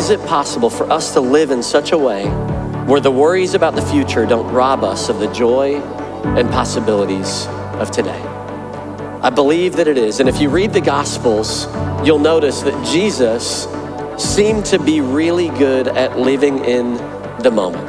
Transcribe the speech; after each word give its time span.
is 0.00 0.08
it 0.08 0.26
possible 0.26 0.70
for 0.70 0.90
us 0.90 1.12
to 1.12 1.20
live 1.20 1.50
in 1.50 1.62
such 1.62 1.92
a 1.92 1.98
way 1.98 2.24
where 2.86 3.00
the 3.00 3.10
worries 3.10 3.52
about 3.52 3.74
the 3.74 3.82
future 3.82 4.24
don't 4.24 4.50
rob 4.50 4.82
us 4.82 5.10
of 5.10 5.18
the 5.18 5.30
joy 5.30 5.76
and 6.38 6.48
possibilities 6.48 7.46
of 7.74 7.90
today? 7.90 8.22
I 9.22 9.28
believe 9.28 9.76
that 9.76 9.86
it 9.88 9.98
is. 9.98 10.18
And 10.18 10.26
if 10.26 10.40
you 10.40 10.48
read 10.48 10.72
the 10.72 10.80
Gospels, 10.80 11.66
you'll 12.02 12.18
notice 12.18 12.62
that 12.62 12.86
Jesus 12.86 13.68
seemed 14.16 14.64
to 14.64 14.78
be 14.78 15.02
really 15.02 15.48
good 15.58 15.88
at 15.88 16.18
living 16.18 16.64
in 16.64 16.94
the 17.42 17.50
moment. 17.50 17.86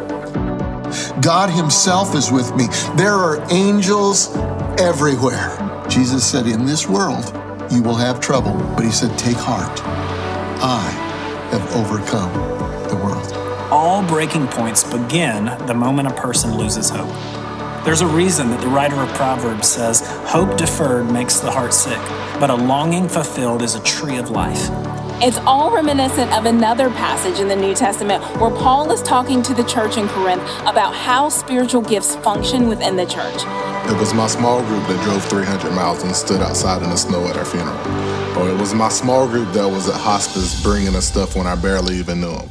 God 1.24 1.50
Himself 1.50 2.14
is 2.14 2.30
with 2.30 2.54
me. 2.58 2.66
There 2.98 3.14
are 3.14 3.42
angels 3.54 4.36
everywhere. 4.78 5.56
Jesus 5.88 6.30
said, 6.30 6.46
In 6.46 6.66
this 6.66 6.90
world, 6.90 7.34
you 7.72 7.82
will 7.82 7.96
have 7.96 8.20
trouble. 8.20 8.52
But 8.76 8.84
He 8.84 8.92
said, 8.92 9.18
Take 9.18 9.38
heart. 9.38 9.80
I 10.62 11.11
have 11.52 11.76
overcome 11.76 12.34
the 12.90 12.96
world. 12.96 13.34
All 13.72 14.06
breaking 14.08 14.48
points 14.48 14.84
begin 14.84 15.46
the 15.66 15.74
moment 15.74 16.08
a 16.08 16.14
person 16.14 16.58
loses 16.58 16.90
hope. 16.90 17.10
There's 17.86 18.02
a 18.02 18.08
reason 18.08 18.50
that 18.52 18.62
the 18.62 18.68
writer 18.68 18.96
of 18.96 19.10
Proverbs 19.16 19.68
says, 19.68 20.02
Hope 20.26 20.56
deferred 20.58 21.12
makes 21.12 21.40
the 21.40 21.52
heart 21.52 21.74
sick, 21.74 22.00
but 22.40 22.50
a 22.50 22.56
longing 22.56 23.08
fulfilled 23.10 23.62
is 23.62 23.76
a 23.76 23.84
tree 23.84 24.18
of 24.18 24.30
life. 24.30 24.70
It's 25.24 25.38
all 25.40 25.72
reminiscent 25.72 26.32
of 26.32 26.46
another 26.46 26.90
passage 26.90 27.40
in 27.40 27.48
the 27.48 27.56
New 27.56 27.74
Testament 27.74 28.24
where 28.40 28.52
Paul 28.52 28.92
is 28.92 29.02
talking 29.02 29.42
to 29.44 29.54
the 29.54 29.64
church 29.64 29.98
in 29.98 30.08
Corinth 30.10 30.44
about 30.62 30.94
how 30.94 31.30
spiritual 31.30 31.82
gifts 31.82 32.16
function 32.18 32.68
within 32.68 32.96
the 32.96 33.06
church. 33.06 33.71
It 33.90 34.00
was 34.00 34.14
my 34.14 34.28
small 34.28 34.62
group 34.62 34.86
that 34.88 35.04
drove 35.04 35.26
300 35.26 35.72
miles 35.74 36.04
and 36.04 36.16
stood 36.16 36.42
outside 36.42 36.84
in 36.84 36.90
the 36.92 36.96
snow 36.96 37.26
at 37.28 37.36
our 37.36 37.46
funeral. 37.46 37.78
Or 38.38 38.48
it 38.48 38.58
was 38.58 38.74
my 38.74 38.90
small 38.90 39.28
group 39.28 39.52
that 39.54 39.68
was 39.68 39.90
at 39.90 39.96
hospice 39.96 40.62
bringing 40.62 40.96
us 40.96 41.08
stuff 41.08 41.36
when 41.36 41.48
I 41.48 41.56
barely 41.56 41.96
even 41.96 42.22
knew 42.22 42.32
them. 42.32 42.50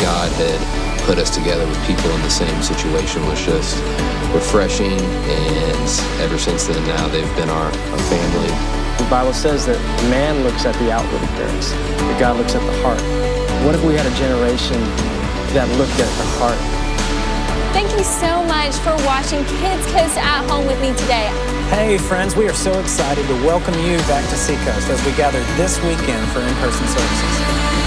God 0.00 0.32
had 0.40 1.04
put 1.04 1.18
us 1.18 1.28
together 1.28 1.66
with 1.66 1.76
people 1.86 2.10
in 2.10 2.22
the 2.22 2.30
same 2.30 2.62
situation 2.62 3.24
was 3.26 3.44
just 3.44 3.76
refreshing. 4.32 4.98
And 4.98 5.88
ever 6.24 6.38
since 6.38 6.66
then, 6.66 6.82
now 6.88 7.06
they've 7.08 7.36
been 7.36 7.50
our, 7.50 7.66
our 7.68 8.02
family. 8.08 8.48
The 9.04 9.08
Bible 9.10 9.34
says 9.34 9.66
that 9.66 9.78
man 10.08 10.42
looks 10.42 10.64
at 10.64 10.74
the 10.76 10.90
outward 10.90 11.22
appearance, 11.30 11.72
but 11.72 12.18
God 12.18 12.36
looks 12.38 12.54
at 12.54 12.64
the 12.64 12.76
heart. 12.82 13.00
What 13.66 13.74
if 13.74 13.84
we 13.84 13.94
had 13.94 14.06
a 14.06 14.14
generation 14.16 14.80
that 15.52 15.68
looked 15.76 16.00
at 16.00 16.08
the 16.16 16.26
heart? 16.40 16.79
Thank 17.72 17.92
you 17.92 18.02
so 18.02 18.42
much 18.44 18.74
for 18.82 18.96
watching 19.06 19.44
Kids 19.62 19.86
Coast 19.92 20.18
at 20.18 20.44
Home 20.50 20.66
with 20.66 20.80
me 20.82 20.90
today. 20.90 21.30
Hey, 21.70 21.98
friends, 21.98 22.34
we 22.34 22.48
are 22.48 22.52
so 22.52 22.78
excited 22.80 23.24
to 23.28 23.34
welcome 23.46 23.74
you 23.74 23.96
back 24.10 24.28
to 24.28 24.36
Seacoast 24.36 24.90
as 24.90 25.04
we 25.06 25.12
gather 25.12 25.38
this 25.56 25.78
weekend 25.82 26.26
for 26.32 26.40
in 26.40 26.54
person 26.56 26.86
services. 26.88 27.79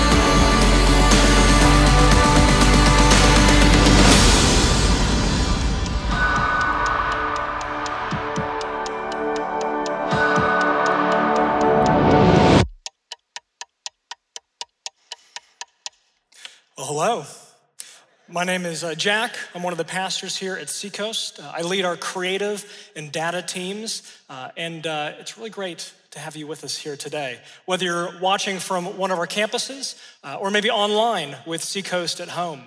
My 18.33 18.43
name 18.43 18.65
is 18.65 18.83
uh, 18.83 18.95
Jack. 18.95 19.35
I'm 19.53 19.61
one 19.61 19.73
of 19.73 19.77
the 19.77 19.85
pastors 19.85 20.35
here 20.35 20.55
at 20.55 20.67
Seacoast. 20.67 21.39
Uh, 21.39 21.51
I 21.55 21.61
lead 21.61 21.85
our 21.85 21.95
creative 21.95 22.65
and 22.95 23.11
data 23.11 23.43
teams, 23.43 24.01
uh, 24.27 24.49
and 24.57 24.87
uh, 24.87 25.11
it's 25.19 25.37
really 25.37 25.51
great 25.51 25.93
to 26.09 26.19
have 26.19 26.35
you 26.35 26.47
with 26.47 26.63
us 26.63 26.75
here 26.75 26.97
today. 26.97 27.39
Whether 27.65 27.85
you're 27.85 28.19
watching 28.19 28.57
from 28.57 28.97
one 28.97 29.11
of 29.11 29.19
our 29.19 29.27
campuses 29.27 30.01
uh, 30.23 30.37
or 30.39 30.49
maybe 30.49 30.71
online 30.71 31.35
with 31.45 31.63
Seacoast 31.63 32.19
at 32.19 32.29
home, 32.29 32.63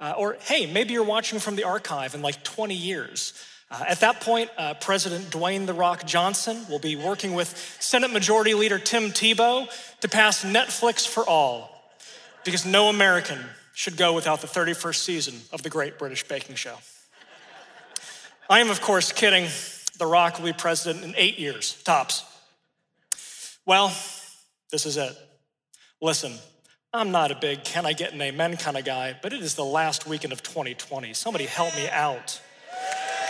uh, 0.00 0.14
or 0.16 0.38
hey, 0.40 0.64
maybe 0.64 0.94
you're 0.94 1.04
watching 1.04 1.38
from 1.38 1.54
the 1.54 1.64
archive 1.64 2.14
in 2.14 2.22
like 2.22 2.42
20 2.42 2.74
years. 2.74 3.34
at 3.70 4.00
that 4.00 4.22
point, 4.22 4.48
President 4.80 5.26
Dwayne 5.26 5.66
The 5.66 5.74
Rock 5.74 6.06
Johnson 6.06 6.64
will 6.70 6.78
be 6.78 6.96
working 6.96 7.34
with 7.34 7.76
Senate 7.78 8.10
Majority 8.10 8.54
Leader 8.54 8.78
Tim 8.78 9.10
Tebow 9.10 9.68
to 10.00 10.08
pass 10.08 10.44
Netflix 10.44 11.06
for 11.06 11.28
all 11.28 11.92
because 12.42 12.64
no 12.64 12.88
American 12.88 13.38
should 13.74 13.96
go 13.96 14.12
without 14.12 14.40
the 14.40 14.46
31st 14.46 14.96
season 14.96 15.34
of 15.52 15.62
the 15.62 15.70
Great 15.70 15.98
British 15.98 16.26
Baking 16.26 16.56
Show. 16.56 16.76
I 18.48 18.60
am, 18.60 18.70
of 18.70 18.80
course, 18.80 19.12
kidding. 19.12 19.48
The 19.98 20.06
Rock 20.06 20.38
will 20.38 20.46
be 20.46 20.52
president 20.52 21.04
in 21.04 21.14
eight 21.16 21.38
years, 21.38 21.80
tops. 21.84 22.24
Well, 23.64 23.94
this 24.70 24.86
is 24.86 24.96
it. 24.96 25.16
Listen, 26.02 26.32
I'm 26.92 27.12
not 27.12 27.30
a 27.30 27.36
big 27.36 27.62
can 27.62 27.86
I 27.86 27.92
get 27.92 28.12
an 28.12 28.20
amen 28.20 28.56
kind 28.56 28.76
of 28.76 28.84
guy, 28.84 29.16
but 29.22 29.32
it 29.32 29.42
is 29.42 29.54
the 29.54 29.64
last 29.64 30.06
weekend 30.06 30.32
of 30.32 30.42
2020. 30.42 31.14
Somebody 31.14 31.46
help 31.46 31.76
me 31.76 31.88
out. 31.88 32.40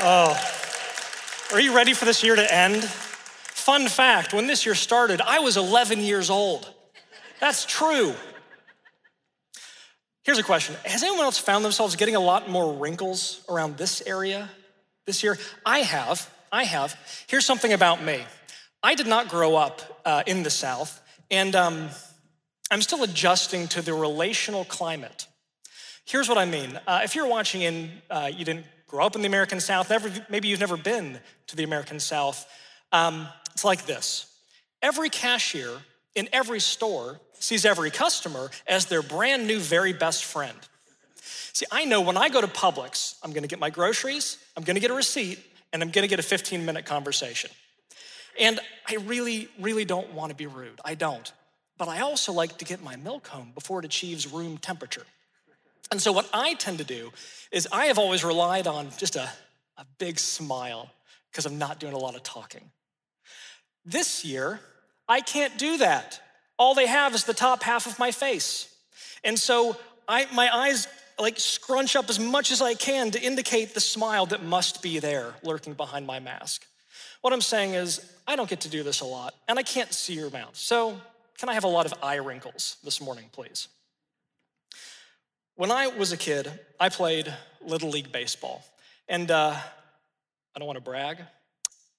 Oh, 0.00 0.34
are 1.52 1.60
you 1.60 1.74
ready 1.74 1.92
for 1.92 2.04
this 2.06 2.22
year 2.22 2.36
to 2.36 2.54
end? 2.54 2.84
Fun 2.84 3.88
fact 3.88 4.32
when 4.32 4.46
this 4.46 4.64
year 4.64 4.74
started, 4.74 5.20
I 5.20 5.40
was 5.40 5.56
11 5.56 6.00
years 6.00 6.30
old. 6.30 6.72
That's 7.40 7.66
true. 7.66 8.14
Here's 10.22 10.38
a 10.38 10.42
question 10.42 10.76
Has 10.84 11.02
anyone 11.02 11.24
else 11.24 11.38
found 11.38 11.64
themselves 11.64 11.96
getting 11.96 12.16
a 12.16 12.20
lot 12.20 12.48
more 12.48 12.72
wrinkles 12.74 13.42
around 13.48 13.76
this 13.76 14.02
area 14.06 14.50
this 15.06 15.22
year? 15.22 15.38
I 15.64 15.80
have. 15.80 16.28
I 16.52 16.64
have. 16.64 16.96
Here's 17.28 17.46
something 17.46 17.72
about 17.72 18.02
me 18.02 18.24
I 18.82 18.94
did 18.94 19.06
not 19.06 19.28
grow 19.28 19.56
up 19.56 20.00
uh, 20.04 20.22
in 20.26 20.42
the 20.42 20.50
South, 20.50 21.00
and 21.30 21.54
um, 21.54 21.88
I'm 22.70 22.82
still 22.82 23.02
adjusting 23.02 23.68
to 23.68 23.82
the 23.82 23.94
relational 23.94 24.64
climate. 24.64 25.26
Here's 26.04 26.28
what 26.28 26.38
I 26.38 26.44
mean. 26.44 26.78
Uh, 26.86 27.00
if 27.04 27.14
you're 27.14 27.28
watching 27.28 27.64
and 27.64 27.90
uh, 28.10 28.30
you 28.34 28.44
didn't 28.44 28.66
grow 28.88 29.06
up 29.06 29.14
in 29.14 29.22
the 29.22 29.28
American 29.28 29.60
South, 29.60 29.90
never, 29.90 30.10
maybe 30.28 30.48
you've 30.48 30.60
never 30.60 30.76
been 30.76 31.20
to 31.46 31.56
the 31.56 31.62
American 31.62 32.00
South, 32.00 32.46
um, 32.90 33.28
it's 33.52 33.64
like 33.64 33.86
this 33.86 34.26
every 34.82 35.10
cashier 35.10 35.70
in 36.14 36.28
every 36.32 36.60
store 36.60 37.20
sees 37.34 37.64
every 37.64 37.90
customer 37.90 38.50
as 38.66 38.86
their 38.86 39.02
brand 39.02 39.46
new, 39.46 39.58
very 39.58 39.92
best 39.92 40.24
friend. 40.24 40.56
See, 41.52 41.66
I 41.70 41.84
know 41.84 42.00
when 42.00 42.16
I 42.16 42.28
go 42.28 42.40
to 42.40 42.46
Publix, 42.46 43.16
I'm 43.22 43.32
gonna 43.32 43.46
get 43.46 43.58
my 43.58 43.70
groceries, 43.70 44.38
I'm 44.56 44.62
gonna 44.62 44.80
get 44.80 44.90
a 44.90 44.94
receipt, 44.94 45.38
and 45.72 45.82
I'm 45.82 45.90
gonna 45.90 46.08
get 46.08 46.18
a 46.18 46.22
15 46.22 46.64
minute 46.64 46.84
conversation. 46.84 47.50
And 48.38 48.60
I 48.88 48.96
really, 48.96 49.48
really 49.58 49.84
don't 49.84 50.12
wanna 50.12 50.34
be 50.34 50.46
rude. 50.46 50.80
I 50.84 50.94
don't. 50.94 51.32
But 51.78 51.88
I 51.88 52.00
also 52.00 52.32
like 52.32 52.58
to 52.58 52.64
get 52.64 52.82
my 52.82 52.96
milk 52.96 53.26
home 53.28 53.52
before 53.54 53.78
it 53.78 53.84
achieves 53.84 54.26
room 54.30 54.58
temperature. 54.58 55.06
And 55.90 56.00
so, 56.00 56.12
what 56.12 56.28
I 56.32 56.54
tend 56.54 56.78
to 56.78 56.84
do 56.84 57.10
is 57.50 57.66
I 57.72 57.86
have 57.86 57.98
always 57.98 58.22
relied 58.22 58.66
on 58.66 58.90
just 58.96 59.16
a, 59.16 59.28
a 59.76 59.84
big 59.98 60.18
smile 60.18 60.90
because 61.30 61.46
I'm 61.46 61.58
not 61.58 61.80
doing 61.80 61.94
a 61.94 61.98
lot 61.98 62.14
of 62.14 62.22
talking. 62.22 62.70
This 63.84 64.24
year, 64.24 64.60
I 65.10 65.20
can't 65.20 65.58
do 65.58 65.76
that 65.78 66.20
all 66.60 66.74
they 66.74 66.86
have 66.86 67.14
is 67.14 67.24
the 67.24 67.32
top 67.32 67.62
half 67.62 67.86
of 67.86 67.98
my 67.98 68.10
face. 68.10 68.68
And 69.24 69.38
so 69.38 69.78
I, 70.06 70.26
my 70.34 70.54
eyes 70.54 70.86
like 71.18 71.40
scrunch 71.40 71.96
up 71.96 72.10
as 72.10 72.20
much 72.20 72.52
as 72.52 72.60
I 72.60 72.74
can 72.74 73.10
to 73.12 73.20
indicate 73.20 73.72
the 73.72 73.80
smile 73.80 74.26
that 74.26 74.44
must 74.44 74.82
be 74.82 74.98
there 74.98 75.32
lurking 75.42 75.72
behind 75.72 76.06
my 76.06 76.20
mask. 76.20 76.66
What 77.22 77.32
I'm 77.32 77.40
saying 77.40 77.72
is, 77.74 78.12
I 78.26 78.36
don't 78.36 78.48
get 78.48 78.60
to 78.62 78.68
do 78.68 78.82
this 78.82 79.00
a 79.00 79.06
lot, 79.06 79.34
and 79.48 79.58
I 79.58 79.62
can't 79.62 79.92
see 79.92 80.14
your 80.14 80.30
mouth. 80.30 80.56
So, 80.56 81.00
can 81.38 81.48
I 81.48 81.54
have 81.54 81.64
a 81.64 81.68
lot 81.68 81.86
of 81.86 81.94
eye 82.02 82.16
wrinkles 82.16 82.76
this 82.84 83.00
morning, 83.00 83.26
please? 83.32 83.68
When 85.56 85.70
I 85.70 85.88
was 85.88 86.12
a 86.12 86.16
kid, 86.16 86.50
I 86.78 86.90
played 86.90 87.34
Little 87.62 87.90
League 87.90 88.12
Baseball. 88.12 88.64
And 89.08 89.30
uh, 89.30 89.56
I 90.54 90.58
don't 90.58 90.66
want 90.66 90.78
to 90.78 90.84
brag 90.84 91.18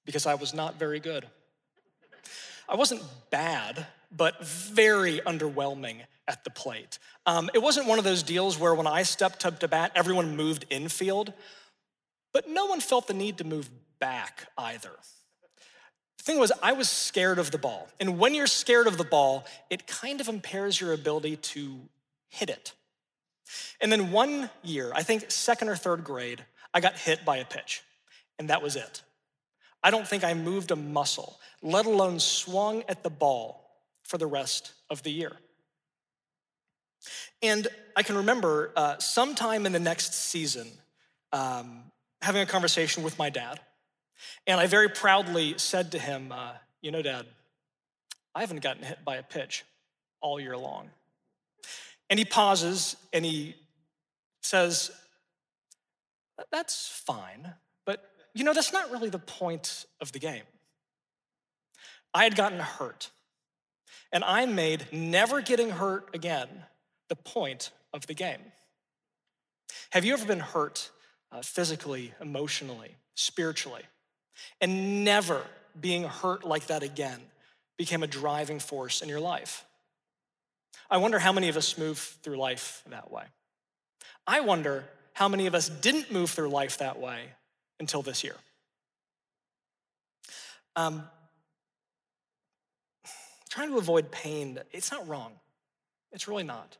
because 0.06 0.26
I 0.26 0.36
was 0.36 0.54
not 0.54 0.80
very 0.80 1.00
good. 1.00 1.26
I 2.72 2.76
wasn't 2.76 3.04
bad, 3.30 3.86
but 4.16 4.46
very 4.46 5.20
underwhelming 5.20 5.98
at 6.26 6.46
the 6.46 6.50
plate. 6.50 7.00
Um, 7.26 7.50
it 7.54 7.62
wasn't 7.62 7.88
one 7.88 8.00
of 8.00 8.06
those 8.06 8.24
deals 8.24 8.58
where 8.58 8.74
when 8.74 8.88
I 8.88 9.04
stepped 9.04 9.46
up 9.46 9.60
to 9.60 9.68
bat, 9.68 9.92
everyone 9.94 10.38
moved 10.38 10.66
infield, 10.70 11.34
but 12.32 12.48
no 12.48 12.68
one 12.68 12.80
felt 12.80 13.08
the 13.08 13.14
need 13.14 13.40
to 13.40 13.44
move 13.44 13.70
back 14.00 14.48
either. 14.58 14.92
The 16.18 16.24
thing 16.24 16.40
was, 16.40 16.54
I 16.64 16.72
was 16.72 16.90
scared 16.90 17.40
of 17.40 17.52
the 17.52 17.58
ball. 17.58 17.90
And 18.00 18.18
when 18.18 18.34
you're 18.34 18.48
scared 18.48 18.88
of 18.88 18.98
the 18.98 19.04
ball, 19.04 19.46
it 19.70 19.86
kind 19.86 20.22
of 20.22 20.30
impairs 20.30 20.80
your 20.80 20.94
ability 20.94 21.36
to 21.38 21.78
hit 22.30 22.50
it. 22.50 22.72
And 23.82 23.92
then 23.92 24.12
one 24.12 24.50
year, 24.64 24.94
I 24.96 25.04
think 25.04 25.30
second 25.30 25.68
or 25.68 25.76
third 25.76 26.06
grade, 26.06 26.46
I 26.74 26.80
got 26.80 26.98
hit 26.98 27.26
by 27.26 27.38
a 27.38 27.46
pitch, 27.46 27.84
and 28.40 28.50
that 28.50 28.62
was 28.62 28.78
it. 28.78 29.02
I 29.84 29.92
don't 29.92 30.08
think 30.08 30.24
I 30.24 30.34
moved 30.34 30.72
a 30.72 30.76
muscle, 30.76 31.40
let 31.62 31.86
alone 31.86 32.20
swung 32.20 32.84
at 32.88 33.04
the 33.04 33.10
ball 33.10 33.70
for 34.04 34.18
the 34.18 34.28
rest 34.28 34.74
of 34.90 35.04
the 35.04 35.12
year. 35.12 35.32
And 37.42 37.68
I 37.96 38.04
can 38.04 38.18
remember 38.18 38.72
uh, 38.76 38.98
sometime 39.00 39.66
in 39.66 39.72
the 39.72 39.80
next 39.80 40.14
season 40.14 40.68
um, 41.34 41.84
having 42.22 42.42
a 42.42 42.46
conversation 42.46 43.04
with 43.04 43.18
my 43.18 43.30
dad. 43.30 43.60
And 44.46 44.60
I 44.60 44.68
very 44.68 44.90
proudly 44.90 45.56
said 45.58 45.92
to 45.94 46.00
him, 46.00 46.32
uh, 46.32 46.54
You 46.82 46.92
know, 46.92 47.02
Dad, 47.02 47.26
I 48.36 48.42
haven't 48.42 48.62
gotten 48.62 48.84
hit 48.84 49.04
by 49.04 49.16
a 49.16 49.24
pitch 49.24 49.66
all 50.22 50.40
year 50.40 50.58
long. 50.58 50.90
And 52.10 52.20
he 52.20 52.26
pauses 52.26 52.96
and 53.14 53.26
he 53.26 53.56
says, 54.42 54.92
That's 56.52 56.88
fine, 56.88 57.54
you 58.34 58.44
know, 58.44 58.54
that's 58.54 58.74
not 58.74 58.92
really 58.92 59.10
the 59.10 59.20
point 59.20 59.86
of 60.00 60.12
the 60.12 60.20
game. 60.20 60.44
I 62.14 62.24
had 62.24 62.36
gotten 62.36 62.60
hurt, 62.60 63.10
and 64.12 64.24
I 64.24 64.46
made 64.46 64.86
never 64.92 65.42
getting 65.42 65.70
hurt 65.70 66.10
again 66.14 66.48
the 67.10 67.16
point 67.16 67.72
of 67.94 68.08
the 68.08 68.14
game. 68.14 68.40
Have 69.92 70.06
you 70.06 70.14
ever 70.14 70.26
been 70.26 70.40
hurt 70.40 70.90
uh, 71.32 71.42
physically, 71.42 72.14
emotionally, 72.22 72.96
spiritually, 73.16 73.84
and 74.60 75.04
never 75.04 75.42
being 75.80 76.04
hurt 76.04 76.44
like 76.44 76.68
that 76.68 76.84
again 76.84 77.20
became 77.78 78.04
a 78.04 78.08
driving 78.08 78.60
force 78.60 79.02
in 79.02 79.10
your 79.10 79.20
life? 79.20 79.66
I 80.90 80.98
wonder 80.98 81.20
how 81.20 81.32
many 81.32 81.48
of 81.48 81.56
us 81.56 81.78
move 81.78 81.98
through 82.24 82.38
life 82.38 82.84
that 82.90 83.12
way. 83.12 83.24
I 84.28 84.42
wonder 84.42 84.86
how 85.14 85.30
many 85.30 85.48
of 85.48 85.56
us 85.56 85.70
didn't 85.70 86.12
move 86.12 86.30
through 86.30 86.50
life 86.50 86.78
that 86.80 87.00
way 87.00 87.24
until 87.82 88.02
this 88.02 88.24
year. 88.24 88.36
Um, 90.78 91.04
trying 93.50 93.70
to 93.70 93.78
avoid 93.78 94.12
pain, 94.12 94.58
it's 94.72 94.92
not 94.92 95.06
wrong. 95.10 95.34
It's 96.14 96.30
really 96.30 96.44
not. 96.44 96.78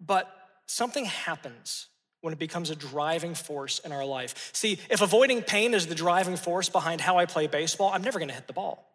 But 0.00 0.32
something 0.66 1.06
happens 1.06 1.88
when 2.20 2.32
it 2.32 2.38
becomes 2.38 2.70
a 2.70 2.76
driving 2.76 3.34
force 3.34 3.80
in 3.80 3.92
our 3.92 4.04
life. 4.04 4.50
See, 4.52 4.78
if 4.90 5.00
avoiding 5.00 5.42
pain 5.42 5.74
is 5.74 5.86
the 5.86 5.94
driving 5.94 6.36
force 6.36 6.68
behind 6.68 7.00
how 7.00 7.18
I 7.18 7.26
play 7.26 7.46
baseball, 7.46 7.90
I'm 7.92 8.02
never 8.02 8.18
gonna 8.18 8.32
hit 8.32 8.46
the 8.46 8.52
ball. 8.52 8.88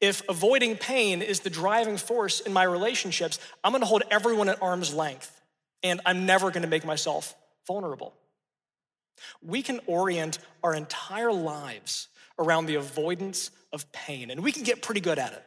If 0.00 0.22
avoiding 0.28 0.76
pain 0.76 1.22
is 1.22 1.40
the 1.40 1.50
driving 1.50 1.96
force 1.96 2.40
in 2.40 2.52
my 2.52 2.64
relationships, 2.64 3.38
I'm 3.62 3.72
gonna 3.72 3.86
hold 3.86 4.02
everyone 4.10 4.48
at 4.48 4.60
arm's 4.60 4.92
length 4.92 5.40
and 5.82 6.00
I'm 6.04 6.26
never 6.26 6.50
gonna 6.50 6.66
make 6.66 6.84
myself 6.84 7.34
vulnerable. 7.66 8.14
We 9.42 9.62
can 9.62 9.80
orient 9.86 10.38
our 10.62 10.74
entire 10.74 11.32
lives 11.32 12.08
around 12.38 12.66
the 12.66 12.74
avoidance 12.74 13.50
of 13.72 13.90
pain, 13.92 14.30
and 14.30 14.42
we 14.42 14.52
can 14.52 14.62
get 14.62 14.82
pretty 14.82 15.00
good 15.00 15.18
at 15.18 15.32
it. 15.32 15.42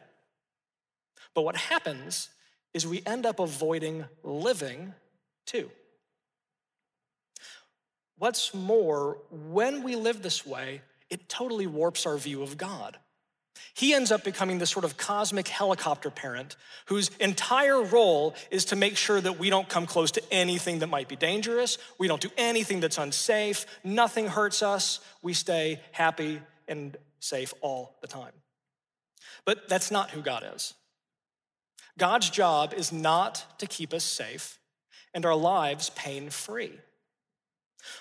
But 1.34 1.42
what 1.42 1.56
happens 1.56 2.28
is 2.74 2.86
we 2.86 3.02
end 3.06 3.26
up 3.26 3.38
avoiding 3.38 4.04
living 4.22 4.94
too. 5.46 5.70
What's 8.18 8.52
more, 8.52 9.18
when 9.30 9.82
we 9.82 9.94
live 9.96 10.22
this 10.22 10.44
way, 10.44 10.82
it 11.08 11.28
totally 11.28 11.66
warps 11.66 12.04
our 12.06 12.16
view 12.16 12.42
of 12.42 12.56
God. 12.56 12.98
He 13.74 13.94
ends 13.94 14.10
up 14.10 14.24
becoming 14.24 14.58
this 14.58 14.70
sort 14.70 14.84
of 14.84 14.96
cosmic 14.96 15.48
helicopter 15.48 16.10
parent 16.10 16.56
whose 16.86 17.10
entire 17.20 17.82
role 17.82 18.34
is 18.50 18.66
to 18.66 18.76
make 18.76 18.96
sure 18.96 19.20
that 19.20 19.38
we 19.38 19.50
don't 19.50 19.68
come 19.68 19.86
close 19.86 20.10
to 20.12 20.22
anything 20.32 20.80
that 20.80 20.88
might 20.88 21.08
be 21.08 21.16
dangerous. 21.16 21.78
We 21.98 22.08
don't 22.08 22.20
do 22.20 22.30
anything 22.36 22.80
that's 22.80 22.98
unsafe. 22.98 23.66
Nothing 23.84 24.26
hurts 24.26 24.62
us. 24.62 25.00
We 25.22 25.32
stay 25.32 25.80
happy 25.92 26.40
and 26.66 26.96
safe 27.20 27.54
all 27.60 27.96
the 28.00 28.06
time. 28.06 28.32
But 29.44 29.68
that's 29.68 29.90
not 29.90 30.10
who 30.10 30.22
God 30.22 30.44
is. 30.54 30.74
God's 31.96 32.30
job 32.30 32.74
is 32.74 32.92
not 32.92 33.44
to 33.58 33.66
keep 33.66 33.92
us 33.92 34.04
safe 34.04 34.58
and 35.14 35.26
our 35.26 35.34
lives 35.34 35.90
pain 35.90 36.30
free. 36.30 36.72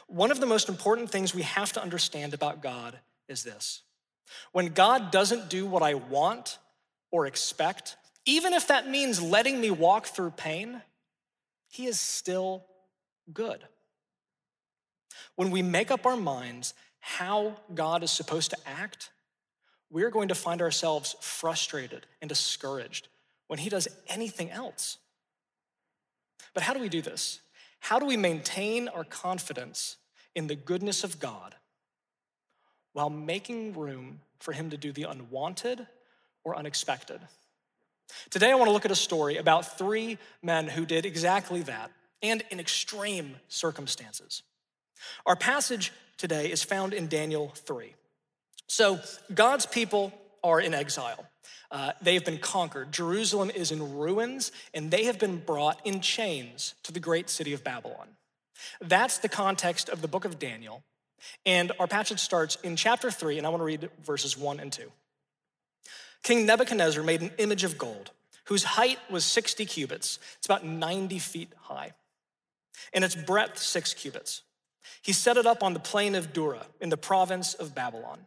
One 0.07 0.31
of 0.31 0.39
the 0.39 0.45
most 0.45 0.69
important 0.69 1.09
things 1.09 1.33
we 1.33 1.43
have 1.43 1.73
to 1.73 1.81
understand 1.81 2.33
about 2.33 2.61
God 2.61 2.97
is 3.27 3.43
this 3.43 3.81
when 4.51 4.67
God 4.67 5.11
doesn't 5.11 5.49
do 5.49 5.65
what 5.65 5.83
I 5.83 5.95
want 5.95 6.57
or 7.11 7.25
expect, 7.25 7.95
even 8.25 8.53
if 8.53 8.67
that 8.67 8.89
means 8.89 9.21
letting 9.21 9.59
me 9.59 9.71
walk 9.71 10.07
through 10.07 10.31
pain, 10.31 10.81
He 11.69 11.85
is 11.85 11.99
still 11.99 12.65
good. 13.33 13.63
When 15.35 15.51
we 15.51 15.61
make 15.61 15.91
up 15.91 16.05
our 16.05 16.17
minds 16.17 16.73
how 16.99 17.57
God 17.73 18.03
is 18.03 18.11
supposed 18.11 18.51
to 18.51 18.57
act, 18.65 19.11
we're 19.89 20.11
going 20.11 20.27
to 20.27 20.35
find 20.35 20.61
ourselves 20.61 21.15
frustrated 21.21 22.05
and 22.21 22.27
discouraged 22.27 23.07
when 23.47 23.59
He 23.59 23.69
does 23.69 23.87
anything 24.07 24.51
else. 24.51 24.97
But 26.53 26.63
how 26.63 26.73
do 26.73 26.79
we 26.79 26.89
do 26.89 27.01
this? 27.01 27.39
How 27.79 27.99
do 27.99 28.05
we 28.05 28.17
maintain 28.17 28.87
our 28.87 29.03
confidence 29.03 29.97
in 30.35 30.47
the 30.47 30.55
goodness 30.55 31.03
of 31.03 31.19
God 31.19 31.55
while 32.97 33.11
making 33.11 33.75
room 33.75 34.21
for 34.39 34.53
Him 34.53 34.71
to 34.71 34.77
do 34.77 34.91
the 34.91 35.03
unwanted 35.03 35.85
or 36.43 36.57
unexpected? 36.57 37.21
Today, 38.31 38.49
I 38.49 38.55
want 38.55 38.69
to 38.69 38.71
look 38.71 38.85
at 38.85 38.91
a 38.91 38.95
story 38.95 39.37
about 39.37 39.77
three 39.77 40.17
men 40.41 40.67
who 40.67 40.83
did 40.83 41.05
exactly 41.05 41.61
that 41.61 41.91
and 42.23 42.43
in 42.49 42.59
extreme 42.59 43.35
circumstances. 43.49 44.41
Our 45.27 45.35
passage 45.35 45.93
today 46.17 46.51
is 46.51 46.63
found 46.63 46.91
in 46.91 47.07
Daniel 47.07 47.49
3. 47.49 47.93
So, 48.65 48.99
God's 49.31 49.67
people 49.67 50.11
are 50.43 50.59
in 50.59 50.73
exile. 50.73 51.23
Uh, 51.69 51.91
they 52.01 52.15
have 52.15 52.25
been 52.25 52.39
conquered. 52.39 52.91
Jerusalem 52.91 53.51
is 53.51 53.71
in 53.71 53.95
ruins, 53.95 54.51
and 54.73 54.89
they 54.89 55.03
have 55.03 55.19
been 55.19 55.37
brought 55.37 55.79
in 55.85 56.01
chains 56.01 56.73
to 56.81 56.91
the 56.91 56.99
great 56.99 57.29
city 57.29 57.53
of 57.53 57.63
Babylon. 57.63 58.07
That's 58.81 59.19
the 59.19 59.29
context 59.29 59.87
of 59.87 60.01
the 60.01 60.07
book 60.07 60.25
of 60.25 60.39
Daniel. 60.39 60.81
And 61.45 61.71
our 61.79 61.87
passage 61.87 62.19
starts 62.19 62.57
in 62.63 62.75
chapter 62.75 63.11
3, 63.11 63.37
and 63.37 63.47
I 63.47 63.49
want 63.49 63.61
to 63.61 63.65
read 63.65 63.89
verses 64.03 64.37
1 64.37 64.59
and 64.59 64.71
2. 64.71 64.91
King 66.23 66.45
Nebuchadnezzar 66.45 67.03
made 67.03 67.21
an 67.21 67.31
image 67.37 67.63
of 67.63 67.77
gold 67.77 68.11
whose 68.45 68.63
height 68.63 68.99
was 69.09 69.25
60 69.25 69.65
cubits. 69.65 70.19
It's 70.37 70.47
about 70.47 70.65
90 70.65 71.19
feet 71.19 71.53
high, 71.63 71.91
and 72.93 73.03
its 73.03 73.15
breadth, 73.15 73.57
six 73.59 73.93
cubits. 73.93 74.41
He 75.01 75.11
set 75.11 75.37
it 75.37 75.45
up 75.45 75.63
on 75.63 75.73
the 75.73 75.79
plain 75.79 76.15
of 76.15 76.33
Dura 76.33 76.65
in 76.79 76.89
the 76.89 76.97
province 76.97 77.53
of 77.53 77.75
Babylon. 77.75 78.25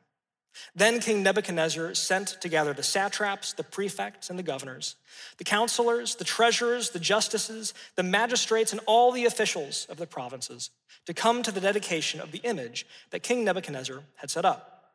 Then 0.74 1.00
King 1.00 1.22
Nebuchadnezzar 1.22 1.94
sent 1.94 2.40
together 2.40 2.72
the 2.72 2.82
satraps, 2.82 3.52
the 3.52 3.62
prefects, 3.62 4.30
and 4.30 4.38
the 4.38 4.42
governors, 4.42 4.96
the 5.38 5.44
counselors, 5.44 6.16
the 6.16 6.24
treasurers, 6.24 6.90
the 6.90 6.98
justices, 6.98 7.74
the 7.96 8.02
magistrates, 8.02 8.72
and 8.72 8.80
all 8.86 9.12
the 9.12 9.24
officials 9.24 9.86
of 9.88 9.96
the 9.96 10.06
provinces 10.06 10.70
to 11.06 11.14
come 11.14 11.42
to 11.42 11.52
the 11.52 11.60
dedication 11.60 12.20
of 12.20 12.32
the 12.32 12.38
image 12.38 12.86
that 13.10 13.22
King 13.22 13.44
Nebuchadnezzar 13.44 14.00
had 14.16 14.30
set 14.30 14.44
up. 14.44 14.94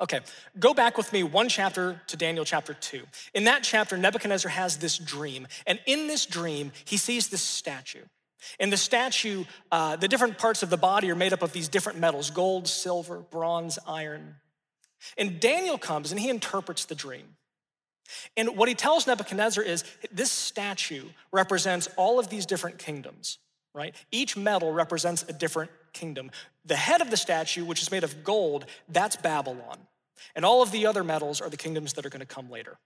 Okay, 0.00 0.20
go 0.58 0.72
back 0.72 0.96
with 0.96 1.12
me 1.12 1.22
one 1.22 1.48
chapter 1.48 2.00
to 2.06 2.16
Daniel 2.16 2.44
chapter 2.44 2.72
2. 2.72 3.02
In 3.34 3.44
that 3.44 3.62
chapter, 3.62 3.98
Nebuchadnezzar 3.98 4.50
has 4.50 4.78
this 4.78 4.96
dream, 4.96 5.46
and 5.66 5.78
in 5.86 6.06
this 6.06 6.24
dream, 6.24 6.72
he 6.86 6.96
sees 6.96 7.28
this 7.28 7.42
statue. 7.42 8.04
In 8.58 8.70
the 8.70 8.78
statue, 8.78 9.44
uh, 9.70 9.96
the 9.96 10.08
different 10.08 10.38
parts 10.38 10.62
of 10.62 10.70
the 10.70 10.78
body 10.78 11.10
are 11.10 11.16
made 11.16 11.34
up 11.34 11.42
of 11.42 11.52
these 11.52 11.68
different 11.68 11.98
metals 11.98 12.30
gold, 12.30 12.66
silver, 12.66 13.18
bronze, 13.18 13.78
iron, 13.86 14.36
and 15.16 15.40
Daniel 15.40 15.78
comes 15.78 16.10
and 16.10 16.20
he 16.20 16.28
interprets 16.28 16.84
the 16.84 16.94
dream. 16.94 17.36
And 18.36 18.56
what 18.56 18.68
he 18.68 18.74
tells 18.74 19.06
Nebuchadnezzar 19.06 19.62
is 19.62 19.84
this 20.10 20.30
statue 20.30 21.04
represents 21.32 21.88
all 21.96 22.18
of 22.18 22.28
these 22.28 22.46
different 22.46 22.78
kingdoms, 22.78 23.38
right? 23.74 23.94
Each 24.10 24.36
metal 24.36 24.72
represents 24.72 25.24
a 25.28 25.32
different 25.32 25.70
kingdom. 25.92 26.30
The 26.64 26.76
head 26.76 27.00
of 27.00 27.10
the 27.10 27.16
statue, 27.16 27.64
which 27.64 27.82
is 27.82 27.90
made 27.90 28.04
of 28.04 28.24
gold, 28.24 28.66
that's 28.88 29.16
Babylon. 29.16 29.78
And 30.34 30.44
all 30.44 30.62
of 30.62 30.72
the 30.72 30.86
other 30.86 31.04
metals 31.04 31.40
are 31.40 31.48
the 31.48 31.56
kingdoms 31.56 31.94
that 31.94 32.04
are 32.04 32.10
going 32.10 32.20
to 32.20 32.26
come 32.26 32.50
later. 32.50 32.78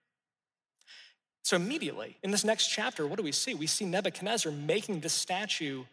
So 1.42 1.56
immediately, 1.56 2.16
in 2.22 2.30
this 2.30 2.44
next 2.44 2.68
chapter, 2.68 3.06
what 3.06 3.18
do 3.18 3.22
we 3.22 3.32
see? 3.32 3.54
We 3.54 3.66
see 3.66 3.84
Nebuchadnezzar 3.84 4.50
making 4.50 5.00
this 5.00 5.12
statue 5.12 5.84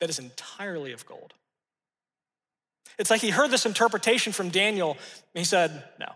that 0.00 0.08
is 0.08 0.18
entirely 0.18 0.92
of 0.92 1.04
gold. 1.04 1.34
It's 2.98 3.10
like 3.10 3.20
he 3.20 3.30
heard 3.30 3.50
this 3.50 3.66
interpretation 3.66 4.32
from 4.32 4.50
Daniel 4.50 4.92
and 4.92 5.40
he 5.40 5.44
said, 5.44 5.84
No, 5.98 6.12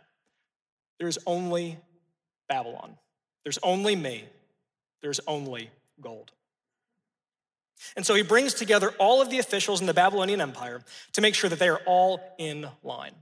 there's 0.98 1.18
only 1.26 1.78
Babylon. 2.48 2.96
There's 3.44 3.58
only 3.62 3.96
me. 3.96 4.24
There's 5.02 5.20
only 5.26 5.70
gold. 6.00 6.32
And 7.96 8.06
so 8.06 8.14
he 8.14 8.22
brings 8.22 8.54
together 8.54 8.90
all 8.98 9.20
of 9.20 9.30
the 9.30 9.38
officials 9.38 9.80
in 9.80 9.86
the 9.86 9.94
Babylonian 9.94 10.40
Empire 10.40 10.82
to 11.12 11.20
make 11.20 11.34
sure 11.34 11.50
that 11.50 11.58
they 11.58 11.68
are 11.68 11.80
all 11.86 12.20
in 12.38 12.66
line. 12.82 13.14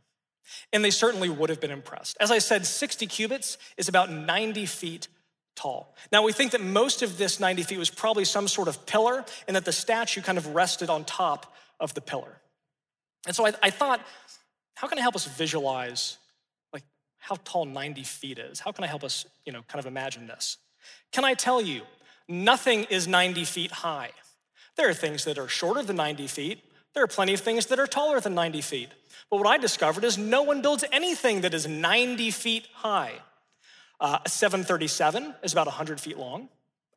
And 0.73 0.85
they 0.85 0.91
certainly 0.91 1.29
would 1.29 1.51
have 1.51 1.61
been 1.61 1.71
impressed. 1.71 2.17
As 2.21 2.31
I 2.31 2.39
said, 2.39 2.67
60 2.67 3.07
cubits 3.07 3.59
is 3.77 3.89
about 3.89 4.11
90 4.11 4.67
feet 4.67 5.09
tall. 5.57 5.95
Now, 6.13 6.23
we 6.23 6.33
think 6.33 6.53
that 6.53 6.61
most 6.61 7.03
of 7.03 7.19
this 7.19 7.41
90 7.41 7.63
feet 7.63 7.79
was 7.79 7.91
probably 7.91 8.25
some 8.25 8.49
sort 8.49 8.69
of 8.69 8.87
pillar 8.87 9.25
and 9.47 9.57
that 9.57 9.65
the 9.65 9.73
statue 9.73 10.21
kind 10.21 10.39
of 10.39 10.55
rested 10.55 10.91
on 10.91 11.05
top 11.05 11.55
of 11.81 11.95
the 11.95 12.01
pillar. 12.01 12.39
And 13.27 13.35
so 13.35 13.47
I, 13.47 13.53
I 13.63 13.71
thought, 13.71 14.01
how 14.75 14.89
can 14.89 14.99
I 14.99 15.03
help 15.03 15.15
us 15.15 15.27
visualize 15.27 16.19
like 16.73 16.83
how 17.19 17.37
tall 17.45 17.65
90 17.65 18.03
feet 18.03 18.39
is? 18.39 18.61
How 18.61 18.73
can 18.73 18.85
I 18.85 18.87
help 18.87 19.05
us, 19.05 19.27
you 19.47 19.53
know, 19.53 19.63
kind 19.69 19.81
of 19.81 19.87
imagine 19.87 20.27
this? 20.27 20.59
Can 21.13 21.25
I 21.25 21.35
tell 21.35 21.61
you, 21.61 21.83
nothing 22.29 22.85
is 22.85 23.09
90 23.09 23.45
feet 23.45 23.71
high. 23.71 24.11
There 24.77 24.89
are 24.89 24.95
things 24.95 25.25
that 25.25 25.39
are 25.39 25.49
shorter 25.49 25.83
than 25.83 25.97
90 25.97 26.27
feet. 26.27 26.61
There 26.95 27.03
are 27.03 27.09
plenty 27.09 27.35
of 27.35 27.41
things 27.41 27.67
that 27.67 27.79
are 27.79 27.87
taller 27.87 28.21
than 28.21 28.35
90 28.35 28.61
feet. 28.61 28.89
But 29.31 29.39
what 29.39 29.47
I 29.47 29.59
discovered 29.59 30.05
is 30.05 30.19
no 30.19 30.43
one 30.43 30.63
builds 30.63 30.85
anything 30.93 31.43
that 31.43 31.55
is 31.55 31.67
90 31.67 32.31
feet 32.31 32.69
high. 32.75 33.13
Uh, 34.01 34.19
a 34.25 34.29
737 34.29 35.35
is 35.43 35.53
about 35.53 35.67
100 35.67 36.01
feet 36.01 36.19
long. 36.19 36.49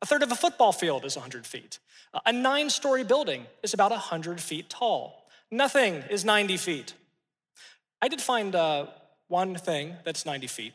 A 0.02 0.06
third 0.06 0.22
of 0.22 0.30
a 0.30 0.36
football 0.36 0.72
field 0.72 1.04
is 1.04 1.16
100 1.16 1.46
feet. 1.46 1.78
A 2.26 2.32
nine 2.32 2.70
story 2.70 3.04
building 3.04 3.46
is 3.62 3.74
about 3.74 3.90
100 3.90 4.40
feet 4.40 4.68
tall. 4.68 5.27
Nothing 5.50 5.94
is 6.10 6.24
90 6.24 6.56
feet. 6.56 6.94
I 8.02 8.08
did 8.08 8.20
find 8.20 8.54
uh, 8.54 8.86
one 9.28 9.56
thing 9.56 9.94
that's 10.04 10.26
90 10.26 10.46
feet. 10.46 10.72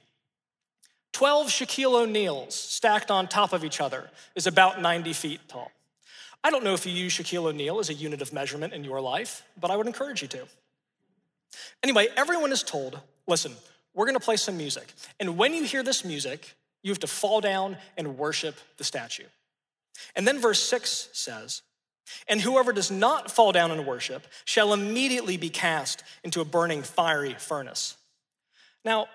12 1.14 1.48
Shaquille 1.48 1.94
O'Neals 1.94 2.56
stacked 2.56 3.12
on 3.12 3.28
top 3.28 3.54
of 3.54 3.64
each 3.64 3.80
other 3.80 4.10
is 4.36 4.48
about 4.48 4.82
90 4.82 5.14
feet 5.14 5.40
tall. 5.48 5.72
I 6.44 6.50
don't 6.50 6.64
know 6.64 6.74
if 6.74 6.86
you 6.86 6.92
use 6.92 7.14
Shaquille 7.14 7.46
O'Neal 7.46 7.80
as 7.80 7.90
a 7.90 7.94
unit 7.94 8.22
of 8.22 8.34
measurement 8.34 8.74
in 8.74 8.84
your 8.84 9.00
life, 9.00 9.44
but 9.60 9.72
I 9.72 9.78
would 9.78 9.88
encourage 9.88 10.22
you 10.22 10.28
to. 10.30 10.48
Anyway, 11.84 12.08
everyone 12.18 12.52
is 12.52 12.64
told 12.64 13.00
listen, 13.28 13.54
we're 13.94 14.06
gonna 14.06 14.20
play 14.20 14.38
some 14.38 14.58
music. 14.58 14.92
And 15.20 15.38
when 15.38 15.54
you 15.54 15.64
hear 15.64 15.84
this 15.84 16.04
music, 16.04 16.56
you 16.82 16.92
have 16.92 17.00
to 17.00 17.08
fall 17.08 17.40
down 17.40 17.78
and 17.96 18.18
worship 18.18 18.56
the 18.78 18.84
statue. 18.84 19.24
And 20.16 20.28
then 20.28 20.42
verse 20.42 20.62
6 20.62 21.10
says, 21.14 21.62
and 22.28 22.42
whoever 22.42 22.74
does 22.74 22.92
not 22.92 23.32
fall 23.32 23.52
down 23.52 23.72
and 23.72 23.86
worship 23.86 24.28
shall 24.46 24.74
immediately 24.74 25.38
be 25.38 25.50
cast 25.50 26.04
into 26.24 26.42
a 26.42 26.46
burning 26.46 26.84
fiery 26.84 27.36
furnace. 27.38 27.96
Now, 28.84 29.08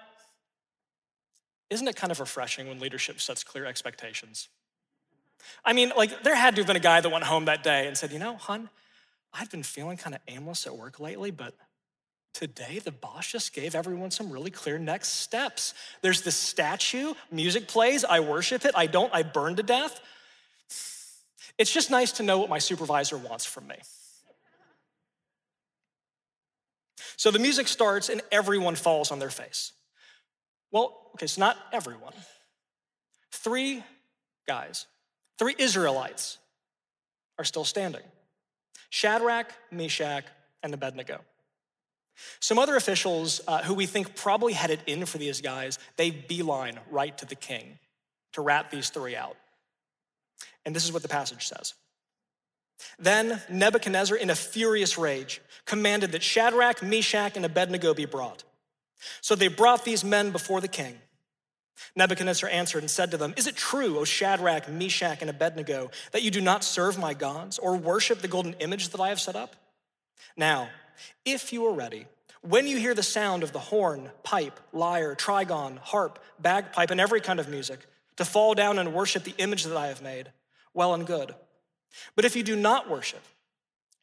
isn't 1.70 1.86
it 1.86 1.96
kind 1.96 2.10
of 2.10 2.20
refreshing 2.20 2.68
when 2.68 2.78
leadership 2.80 3.20
sets 3.20 3.44
clear 3.44 3.66
expectations? 3.66 4.48
I 5.64 5.72
mean, 5.72 5.92
like, 5.96 6.22
there 6.22 6.34
had 6.34 6.56
to 6.56 6.62
have 6.62 6.66
been 6.66 6.76
a 6.76 6.80
guy 6.80 7.00
that 7.00 7.08
went 7.10 7.24
home 7.24 7.44
that 7.46 7.62
day 7.62 7.86
and 7.86 7.96
said, 7.96 8.12
You 8.12 8.18
know, 8.18 8.36
hun, 8.36 8.70
I've 9.32 9.50
been 9.50 9.62
feeling 9.62 9.96
kind 9.96 10.14
of 10.14 10.22
aimless 10.28 10.66
at 10.66 10.76
work 10.76 10.98
lately, 10.98 11.30
but 11.30 11.54
today 12.32 12.78
the 12.78 12.92
boss 12.92 13.30
just 13.30 13.52
gave 13.52 13.74
everyone 13.74 14.10
some 14.10 14.30
really 14.30 14.50
clear 14.50 14.78
next 14.78 15.08
steps. 15.08 15.74
There's 16.02 16.22
this 16.22 16.36
statue, 16.36 17.14
music 17.30 17.68
plays, 17.68 18.04
I 18.04 18.20
worship 18.20 18.64
it, 18.64 18.72
I 18.74 18.86
don't, 18.86 19.12
I 19.14 19.22
burn 19.22 19.56
to 19.56 19.62
death. 19.62 20.00
It's 21.58 21.72
just 21.72 21.90
nice 21.90 22.12
to 22.12 22.22
know 22.22 22.38
what 22.38 22.48
my 22.48 22.58
supervisor 22.58 23.18
wants 23.18 23.44
from 23.44 23.66
me. 23.66 23.76
So 27.16 27.32
the 27.32 27.40
music 27.40 27.66
starts 27.66 28.08
and 28.08 28.22
everyone 28.30 28.76
falls 28.76 29.10
on 29.10 29.18
their 29.18 29.30
face. 29.30 29.72
Well, 30.70 31.10
okay, 31.16 31.26
so 31.26 31.40
not 31.40 31.56
everyone. 31.72 32.12
Three 33.32 33.82
guys, 34.46 34.86
three 35.38 35.56
Israelites 35.58 36.38
are 37.38 37.44
still 37.44 37.64
standing 37.64 38.02
Shadrach, 38.90 39.52
Meshach, 39.70 40.24
and 40.62 40.72
Abednego. 40.72 41.20
Some 42.40 42.58
other 42.58 42.76
officials 42.76 43.40
uh, 43.46 43.62
who 43.62 43.74
we 43.74 43.86
think 43.86 44.16
probably 44.16 44.52
had 44.52 44.70
it 44.70 44.80
in 44.86 45.06
for 45.06 45.18
these 45.18 45.40
guys, 45.40 45.78
they 45.96 46.10
beeline 46.10 46.78
right 46.90 47.16
to 47.18 47.26
the 47.26 47.36
king 47.36 47.78
to 48.32 48.40
rat 48.40 48.70
these 48.70 48.90
three 48.90 49.16
out. 49.16 49.36
And 50.64 50.74
this 50.74 50.84
is 50.84 50.92
what 50.92 51.02
the 51.02 51.08
passage 51.08 51.46
says. 51.46 51.74
Then 52.98 53.40
Nebuchadnezzar, 53.50 54.16
in 54.16 54.30
a 54.30 54.34
furious 54.34 54.98
rage, 54.98 55.40
commanded 55.64 56.12
that 56.12 56.22
Shadrach, 56.22 56.82
Meshach, 56.82 57.36
and 57.36 57.44
Abednego 57.44 57.94
be 57.94 58.04
brought. 58.04 58.44
So 59.20 59.34
they 59.34 59.48
brought 59.48 59.84
these 59.84 60.04
men 60.04 60.30
before 60.30 60.60
the 60.60 60.68
king. 60.68 60.98
Nebuchadnezzar 61.94 62.50
answered 62.50 62.82
and 62.82 62.90
said 62.90 63.10
to 63.12 63.16
them, 63.16 63.34
Is 63.36 63.46
it 63.46 63.56
true, 63.56 63.98
O 63.98 64.04
Shadrach, 64.04 64.68
Meshach, 64.68 65.20
and 65.20 65.30
Abednego, 65.30 65.90
that 66.12 66.22
you 66.22 66.30
do 66.30 66.40
not 66.40 66.64
serve 66.64 66.98
my 66.98 67.14
gods 67.14 67.58
or 67.58 67.76
worship 67.76 68.20
the 68.20 68.28
golden 68.28 68.54
image 68.54 68.88
that 68.90 69.00
I 69.00 69.08
have 69.08 69.20
set 69.20 69.36
up? 69.36 69.54
Now, 70.36 70.68
if 71.24 71.52
you 71.52 71.66
are 71.66 71.72
ready, 71.72 72.06
when 72.42 72.66
you 72.66 72.78
hear 72.78 72.94
the 72.94 73.02
sound 73.02 73.42
of 73.42 73.52
the 73.52 73.58
horn, 73.58 74.10
pipe, 74.22 74.58
lyre, 74.72 75.14
trigon, 75.14 75.78
harp, 75.78 76.18
bagpipe, 76.38 76.90
and 76.90 77.00
every 77.00 77.20
kind 77.20 77.40
of 77.40 77.48
music, 77.48 77.86
to 78.18 78.24
fall 78.24 78.54
down 78.54 78.78
and 78.78 78.92
worship 78.92 79.24
the 79.24 79.34
image 79.38 79.64
that 79.64 79.76
I 79.76 79.86
have 79.86 80.02
made, 80.02 80.30
well 80.74 80.92
and 80.92 81.06
good. 81.06 81.34
But 82.14 82.24
if 82.24 82.36
you 82.36 82.42
do 82.42 82.54
not 82.54 82.90
worship, 82.90 83.22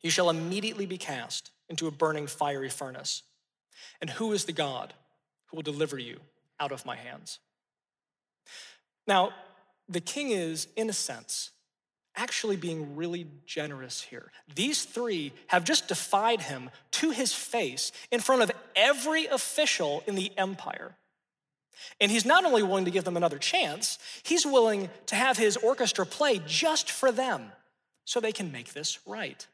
you 0.01 0.09
shall 0.09 0.29
immediately 0.29 0.85
be 0.85 0.97
cast 0.97 1.51
into 1.69 1.87
a 1.87 1.91
burning 1.91 2.27
fiery 2.27 2.69
furnace. 2.69 3.23
And 4.01 4.09
who 4.09 4.33
is 4.33 4.45
the 4.45 4.53
God 4.53 4.93
who 5.47 5.57
will 5.57 5.63
deliver 5.63 5.97
you 5.99 6.19
out 6.59 6.71
of 6.71 6.85
my 6.85 6.95
hands? 6.95 7.39
Now, 9.07 9.31
the 9.87 10.01
king 10.01 10.31
is, 10.31 10.67
in 10.75 10.89
a 10.89 10.93
sense, 10.93 11.51
actually 12.15 12.55
being 12.55 12.95
really 12.95 13.27
generous 13.45 14.01
here. 14.01 14.31
These 14.55 14.85
three 14.85 15.33
have 15.47 15.63
just 15.63 15.87
defied 15.87 16.41
him 16.41 16.69
to 16.91 17.11
his 17.11 17.33
face 17.33 17.91
in 18.11 18.21
front 18.21 18.41
of 18.41 18.51
every 18.75 19.25
official 19.25 20.03
in 20.07 20.15
the 20.15 20.31
empire. 20.37 20.95
And 21.99 22.11
he's 22.11 22.25
not 22.25 22.45
only 22.45 22.63
willing 22.63 22.85
to 22.85 22.91
give 22.91 23.03
them 23.03 23.17
another 23.17 23.37
chance, 23.37 23.99
he's 24.23 24.45
willing 24.45 24.89
to 25.07 25.15
have 25.15 25.37
his 25.37 25.57
orchestra 25.57 26.05
play 26.05 26.41
just 26.45 26.91
for 26.91 27.11
them 27.11 27.51
so 28.05 28.19
they 28.19 28.31
can 28.31 28.51
make 28.51 28.73
this 28.73 28.99
right. 29.05 29.45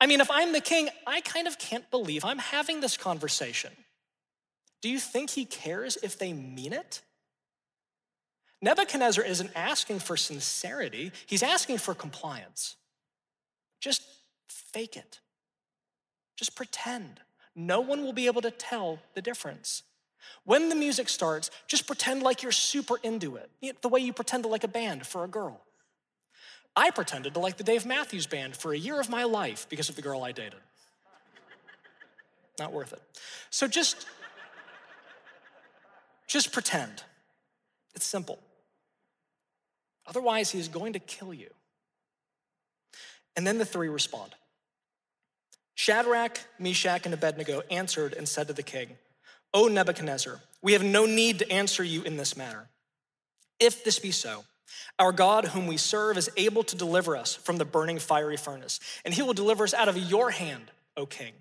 I 0.00 0.06
mean, 0.06 0.20
if 0.20 0.30
I'm 0.30 0.52
the 0.52 0.60
king, 0.60 0.88
I 1.06 1.20
kind 1.20 1.46
of 1.46 1.58
can't 1.58 1.90
believe 1.90 2.24
I'm 2.24 2.38
having 2.38 2.80
this 2.80 2.96
conversation. 2.96 3.72
Do 4.80 4.88
you 4.88 4.98
think 4.98 5.30
he 5.30 5.44
cares 5.44 5.96
if 6.02 6.18
they 6.18 6.32
mean 6.32 6.72
it? 6.72 7.02
Nebuchadnezzar 8.60 9.24
isn't 9.24 9.50
asking 9.56 9.98
for 9.98 10.16
sincerity, 10.16 11.12
he's 11.26 11.42
asking 11.42 11.78
for 11.78 11.94
compliance. 11.94 12.76
Just 13.80 14.02
fake 14.48 14.96
it, 14.96 15.20
just 16.36 16.54
pretend. 16.54 17.20
No 17.54 17.80
one 17.80 18.02
will 18.02 18.12
be 18.12 18.26
able 18.26 18.40
to 18.42 18.50
tell 18.50 19.00
the 19.14 19.20
difference. 19.20 19.82
When 20.44 20.68
the 20.68 20.74
music 20.74 21.08
starts, 21.08 21.50
just 21.66 21.86
pretend 21.86 22.22
like 22.22 22.42
you're 22.42 22.52
super 22.52 22.98
into 23.02 23.36
it, 23.36 23.50
the 23.82 23.88
way 23.88 24.00
you 24.00 24.12
pretend 24.12 24.44
to 24.44 24.48
like 24.48 24.64
a 24.64 24.68
band 24.68 25.06
for 25.06 25.24
a 25.24 25.28
girl. 25.28 25.60
I 26.74 26.90
pretended 26.90 27.34
to 27.34 27.40
like 27.40 27.58
the 27.58 27.64
Dave 27.64 27.84
Matthews 27.84 28.26
Band 28.26 28.56
for 28.56 28.72
a 28.72 28.78
year 28.78 28.98
of 28.98 29.10
my 29.10 29.24
life 29.24 29.66
because 29.68 29.88
of 29.88 29.96
the 29.96 30.02
girl 30.02 30.22
I 30.22 30.32
dated. 30.32 30.60
Not 32.58 32.72
worth 32.72 32.92
it. 32.92 33.02
So 33.50 33.66
just, 33.66 34.06
just 36.26 36.52
pretend. 36.52 37.02
It's 37.94 38.06
simple. 38.06 38.38
Otherwise, 40.06 40.50
he 40.50 40.58
is 40.58 40.68
going 40.68 40.94
to 40.94 40.98
kill 40.98 41.32
you. 41.32 41.50
And 43.36 43.46
then 43.46 43.58
the 43.58 43.64
three 43.64 43.88
respond. 43.88 44.34
Shadrach, 45.74 46.40
Meshach, 46.58 47.04
and 47.04 47.14
Abednego 47.14 47.62
answered 47.70 48.12
and 48.12 48.28
said 48.28 48.48
to 48.48 48.52
the 48.52 48.62
king, 48.62 48.96
O 49.54 49.68
Nebuchadnezzar, 49.68 50.40
we 50.62 50.72
have 50.72 50.84
no 50.84 51.06
need 51.06 51.40
to 51.40 51.52
answer 51.52 51.84
you 51.84 52.02
in 52.02 52.16
this 52.16 52.36
matter. 52.36 52.68
If 53.58 53.84
this 53.84 53.98
be 53.98 54.10
so, 54.10 54.44
our 54.98 55.12
God, 55.12 55.46
whom 55.46 55.66
we 55.66 55.76
serve, 55.76 56.16
is 56.16 56.30
able 56.36 56.62
to 56.64 56.76
deliver 56.76 57.16
us 57.16 57.34
from 57.34 57.58
the 57.58 57.64
burning 57.64 57.98
fiery 57.98 58.36
furnace, 58.36 58.80
and 59.04 59.12
he 59.12 59.22
will 59.22 59.34
deliver 59.34 59.64
us 59.64 59.74
out 59.74 59.88
of 59.88 59.96
your 59.96 60.30
hand, 60.30 60.70
O 60.96 61.06
king. 61.06 61.32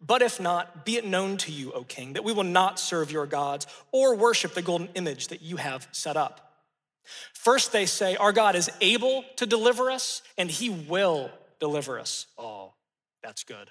But 0.00 0.22
if 0.22 0.40
not, 0.40 0.84
be 0.84 0.96
it 0.96 1.06
known 1.06 1.36
to 1.38 1.52
you, 1.52 1.72
O 1.72 1.84
king, 1.84 2.12
that 2.12 2.24
we 2.24 2.32
will 2.32 2.44
not 2.44 2.78
serve 2.78 3.10
your 3.10 3.26
gods 3.26 3.66
or 3.92 4.14
worship 4.14 4.54
the 4.54 4.62
golden 4.62 4.88
image 4.94 5.28
that 5.28 5.42
you 5.42 5.56
have 5.56 5.88
set 5.92 6.16
up. 6.16 6.52
First, 7.32 7.72
they 7.72 7.86
say, 7.86 8.16
Our 8.16 8.32
God 8.32 8.54
is 8.54 8.70
able 8.80 9.24
to 9.36 9.46
deliver 9.46 9.90
us, 9.90 10.22
and 10.38 10.50
he 10.50 10.70
will 10.70 11.30
deliver 11.60 11.98
us. 11.98 12.26
Oh, 12.38 12.72
that's 13.22 13.44
good. 13.44 13.70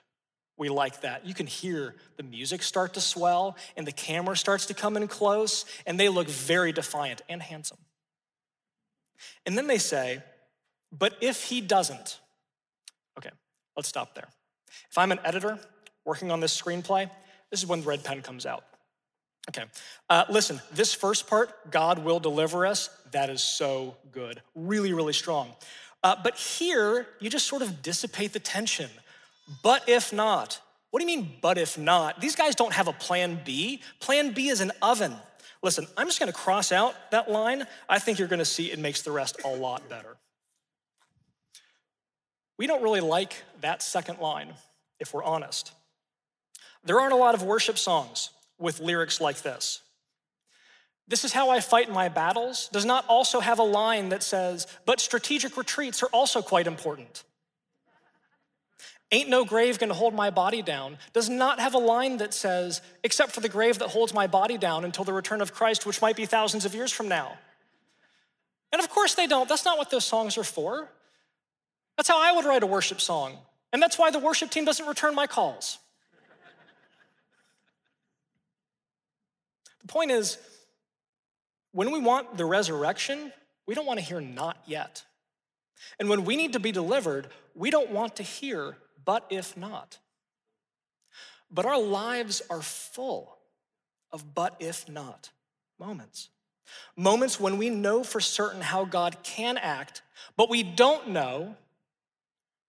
We 0.58 0.70
like 0.70 1.02
that. 1.02 1.26
You 1.26 1.34
can 1.34 1.48
hear 1.48 1.96
the 2.18 2.24
music 2.24 2.62
start 2.62 2.94
to 2.94 3.02
swell 3.02 3.58
and 3.76 3.88
the 3.88 3.92
camera 3.92 4.38
starts 4.38 4.68
to 4.68 4.74
come 4.74 4.96
in 4.96 5.08
close, 5.08 5.66
and 5.86 6.00
they 6.00 6.10
look 6.10 6.28
very 6.28 6.72
defiant 6.72 7.22
and 7.28 7.42
handsome. 7.42 7.80
And 9.46 9.58
then 9.58 9.68
they 9.68 9.78
say, 9.78 10.22
But 10.92 11.18
if 11.22 11.44
he 11.44 11.62
doesn't, 11.62 12.20
okay, 13.18 13.32
let's 13.76 13.90
stop 13.90 14.16
there. 14.16 14.28
If 14.90 14.98
I'm 14.98 15.12
an 15.12 15.20
editor 15.24 15.60
working 16.06 16.32
on 16.32 16.40
this 16.40 16.60
screenplay, 16.60 17.10
this 17.50 17.62
is 17.62 17.68
when 17.68 17.82
the 17.82 17.88
red 17.88 18.04
pen 18.04 18.22
comes 18.22 18.46
out. 18.46 18.64
Okay, 19.50 19.66
uh, 20.10 20.24
listen, 20.30 20.62
this 20.72 20.94
first 20.94 21.28
part, 21.28 21.70
God 21.70 22.00
will 22.00 22.20
deliver 22.20 22.66
us, 22.66 22.90
that 23.12 23.30
is 23.30 23.42
so 23.42 23.98
good. 24.12 24.42
Really, 24.56 24.94
really 24.94 25.14
strong. 25.14 25.52
Uh, 26.02 26.16
but 26.22 26.36
here, 26.38 27.08
you 27.20 27.30
just 27.30 27.48
sort 27.48 27.62
of 27.62 27.82
dissipate 27.82 28.34
the 28.34 28.40
tension. 28.40 28.90
But 29.62 29.88
if 29.88 30.14
not, 30.14 30.60
what 30.92 31.00
do 31.00 31.10
you 31.10 31.18
mean, 31.18 31.38
but 31.42 31.58
if 31.58 31.78
not? 31.78 32.22
These 32.22 32.36
guys 32.36 32.56
don't 32.56 32.74
have 32.74 32.88
a 32.88 32.94
plan 32.94 33.40
B. 33.44 33.82
Plan 34.00 34.32
B 34.32 34.50
is 34.50 34.62
an 34.62 34.72
oven. 34.82 35.16
Listen, 35.62 35.88
I'm 35.98 36.08
just 36.08 36.20
gonna 36.20 36.32
cross 36.32 36.72
out 36.72 36.94
that 37.12 37.32
line. 37.32 37.66
I 37.90 38.00
think 38.00 38.20
you're 38.20 38.28
gonna 38.28 38.46
see 38.46 38.72
it 38.72 38.80
makes 38.80 39.02
the 39.02 39.12
rest 39.12 39.38
a 39.44 39.50
lot 39.50 39.90
better. 39.90 40.18
We 42.58 42.68
don't 42.68 42.84
really 42.84 43.02
like 43.02 43.44
that 43.62 43.82
second 43.82 44.20
line, 44.20 44.54
if 45.00 45.14
we're 45.14 45.24
honest. 45.24 45.72
There 46.84 47.00
aren't 47.00 47.14
a 47.14 47.18
lot 47.18 47.34
of 47.34 47.44
worship 47.44 47.78
songs 47.78 48.30
with 48.60 48.80
lyrics 48.80 49.20
like 49.20 49.42
this. 49.42 49.82
This 51.08 51.26
is 51.26 51.34
how 51.34 51.50
I 51.50 51.60
fight 51.60 51.92
my 51.92 52.08
battles 52.08 52.70
does 52.72 52.86
not 52.86 53.06
also 53.08 53.40
have 53.40 53.60
a 53.60 53.64
line 53.64 54.10
that 54.10 54.24
says, 54.24 54.68
but 54.86 55.00
strategic 55.00 55.58
retreats 55.58 56.02
are 56.04 56.10
also 56.14 56.42
quite 56.42 56.68
important. 56.68 57.24
Ain't 59.14 59.30
no 59.30 59.46
grave 59.46 59.78
gonna 59.78 59.94
hold 59.94 60.16
my 60.16 60.32
body 60.32 60.64
down 60.64 60.98
does 61.14 61.30
not 61.30 61.60
have 61.60 61.76
a 61.76 61.78
line 61.78 62.18
that 62.18 62.34
says, 62.34 62.82
except 63.04 63.32
for 63.32 63.42
the 63.42 63.48
grave 63.48 63.78
that 63.78 63.90
holds 63.90 64.12
my 64.12 64.26
body 64.26 64.58
down 64.58 64.84
until 64.84 65.04
the 65.04 65.14
return 65.14 65.40
of 65.40 65.54
Christ, 65.54 65.86
which 65.86 66.02
might 66.02 66.16
be 66.16 66.26
thousands 66.26 66.66
of 66.66 66.74
years 66.74 66.92
from 66.92 67.08
now. 67.08 67.38
And 68.72 68.82
of 68.82 68.90
course 68.90 69.14
they 69.14 69.28
don't. 69.28 69.48
That's 69.48 69.66
not 69.66 69.78
what 69.78 69.92
those 69.92 70.04
songs 70.04 70.36
are 70.40 70.44
for. 70.44 70.90
That's 71.96 72.10
how 72.10 72.20
I 72.20 72.36
would 72.36 72.44
write 72.44 72.64
a 72.64 72.66
worship 72.66 73.00
song. 73.00 73.38
And 73.72 73.80
that's 73.80 74.00
why 74.00 74.10
the 74.10 74.18
worship 74.18 74.50
team 74.50 74.66
doesn't 74.66 74.88
return 74.88 75.14
my 75.14 75.28
calls. 75.28 75.78
the 79.80 79.88
point 79.88 80.10
is, 80.10 80.40
when 81.72 81.92
we 81.92 82.00
want 82.00 82.36
the 82.36 82.46
resurrection, 82.46 83.32
we 83.68 83.76
don't 83.76 83.86
want 83.86 84.00
to 84.00 84.06
hear 84.06 84.20
not 84.20 84.58
yet. 84.66 85.04
And 86.00 86.10
when 86.10 86.26
we 86.26 86.36
need 86.36 86.54
to 86.54 86.60
be 86.60 86.72
delivered, 86.72 87.28
we 87.54 87.70
don't 87.70 87.92
want 87.92 88.16
to 88.16 88.24
hear, 88.24 88.76
but 89.06 89.26
if 89.30 89.56
not. 89.58 90.00
But 91.52 91.66
our 91.66 91.80
lives 91.80 92.42
are 92.50 92.62
full 92.62 93.38
of 94.12 94.34
but 94.34 94.56
if 94.60 94.88
not 94.90 95.30
moments. 95.80 96.30
Moments 96.96 97.40
when 97.40 97.58
we 97.58 97.70
know 97.70 98.04
for 98.04 98.20
certain 98.20 98.62
how 98.62 98.86
God 98.86 99.18
can 99.24 99.58
act, 99.58 100.02
but 100.38 100.50
we 100.50 100.64
don't 100.64 101.10
know 101.10 101.56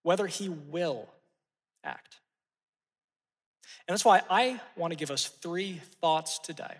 whether 0.03 0.27
He 0.27 0.49
will 0.49 1.07
act. 1.83 2.17
And 3.87 3.93
that's 3.93 4.05
why 4.05 4.21
I 4.29 4.59
want 4.75 4.91
to 4.91 4.97
give 4.97 5.11
us 5.11 5.27
three 5.27 5.81
thoughts 6.01 6.39
today 6.39 6.75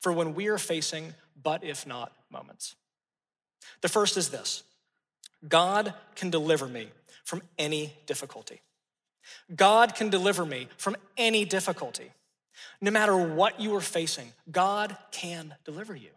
for 0.00 0.12
when 0.12 0.34
we 0.34 0.48
are 0.48 0.58
facing 0.58 1.14
but 1.42 1.64
if 1.64 1.86
not 1.86 2.12
moments. 2.30 2.76
The 3.80 3.88
first 3.88 4.16
is 4.16 4.30
this 4.30 4.62
God 5.46 5.94
can 6.14 6.30
deliver 6.30 6.66
me 6.66 6.88
from 7.24 7.42
any 7.58 7.92
difficulty. 8.06 8.60
God 9.54 9.94
can 9.94 10.10
deliver 10.10 10.44
me 10.44 10.68
from 10.76 10.96
any 11.16 11.44
difficulty. 11.44 12.10
No 12.80 12.90
matter 12.90 13.16
what 13.16 13.60
you 13.60 13.74
are 13.76 13.80
facing, 13.80 14.32
God 14.50 14.96
can 15.10 15.54
deliver 15.64 15.94
you. 15.94 16.10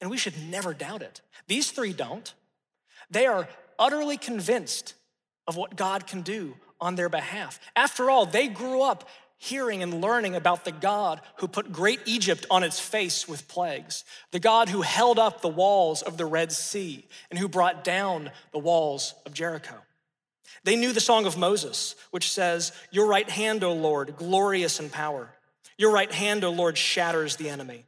And 0.00 0.10
we 0.10 0.16
should 0.16 0.34
never 0.48 0.74
doubt 0.74 1.02
it. 1.02 1.20
These 1.46 1.70
three 1.70 1.92
don't. 1.92 2.32
They 3.10 3.26
are 3.26 3.48
utterly 3.78 4.16
convinced 4.16 4.94
of 5.46 5.56
what 5.56 5.76
God 5.76 6.06
can 6.06 6.22
do 6.22 6.54
on 6.80 6.94
their 6.94 7.08
behalf. 7.08 7.60
After 7.76 8.10
all, 8.10 8.26
they 8.26 8.48
grew 8.48 8.82
up 8.82 9.08
hearing 9.38 9.82
and 9.82 10.02
learning 10.02 10.36
about 10.36 10.64
the 10.66 10.72
God 10.72 11.20
who 11.36 11.48
put 11.48 11.72
great 11.72 12.00
Egypt 12.04 12.46
on 12.50 12.62
its 12.62 12.78
face 12.78 13.26
with 13.26 13.48
plagues, 13.48 14.04
the 14.32 14.38
God 14.38 14.68
who 14.68 14.82
held 14.82 15.18
up 15.18 15.40
the 15.40 15.48
walls 15.48 16.02
of 16.02 16.18
the 16.18 16.26
Red 16.26 16.52
Sea 16.52 17.06
and 17.30 17.38
who 17.38 17.48
brought 17.48 17.82
down 17.82 18.30
the 18.52 18.58
walls 18.58 19.14
of 19.24 19.32
Jericho. 19.32 19.76
They 20.64 20.76
knew 20.76 20.92
the 20.92 21.00
song 21.00 21.26
of 21.26 21.38
Moses, 21.38 21.94
which 22.10 22.30
says, 22.30 22.72
Your 22.90 23.06
right 23.06 23.28
hand, 23.28 23.64
O 23.64 23.72
Lord, 23.72 24.16
glorious 24.16 24.80
in 24.80 24.90
power. 24.90 25.30
Your 25.78 25.90
right 25.90 26.12
hand, 26.12 26.44
O 26.44 26.50
Lord, 26.50 26.76
shatters 26.76 27.36
the 27.36 27.48
enemy. 27.48 27.86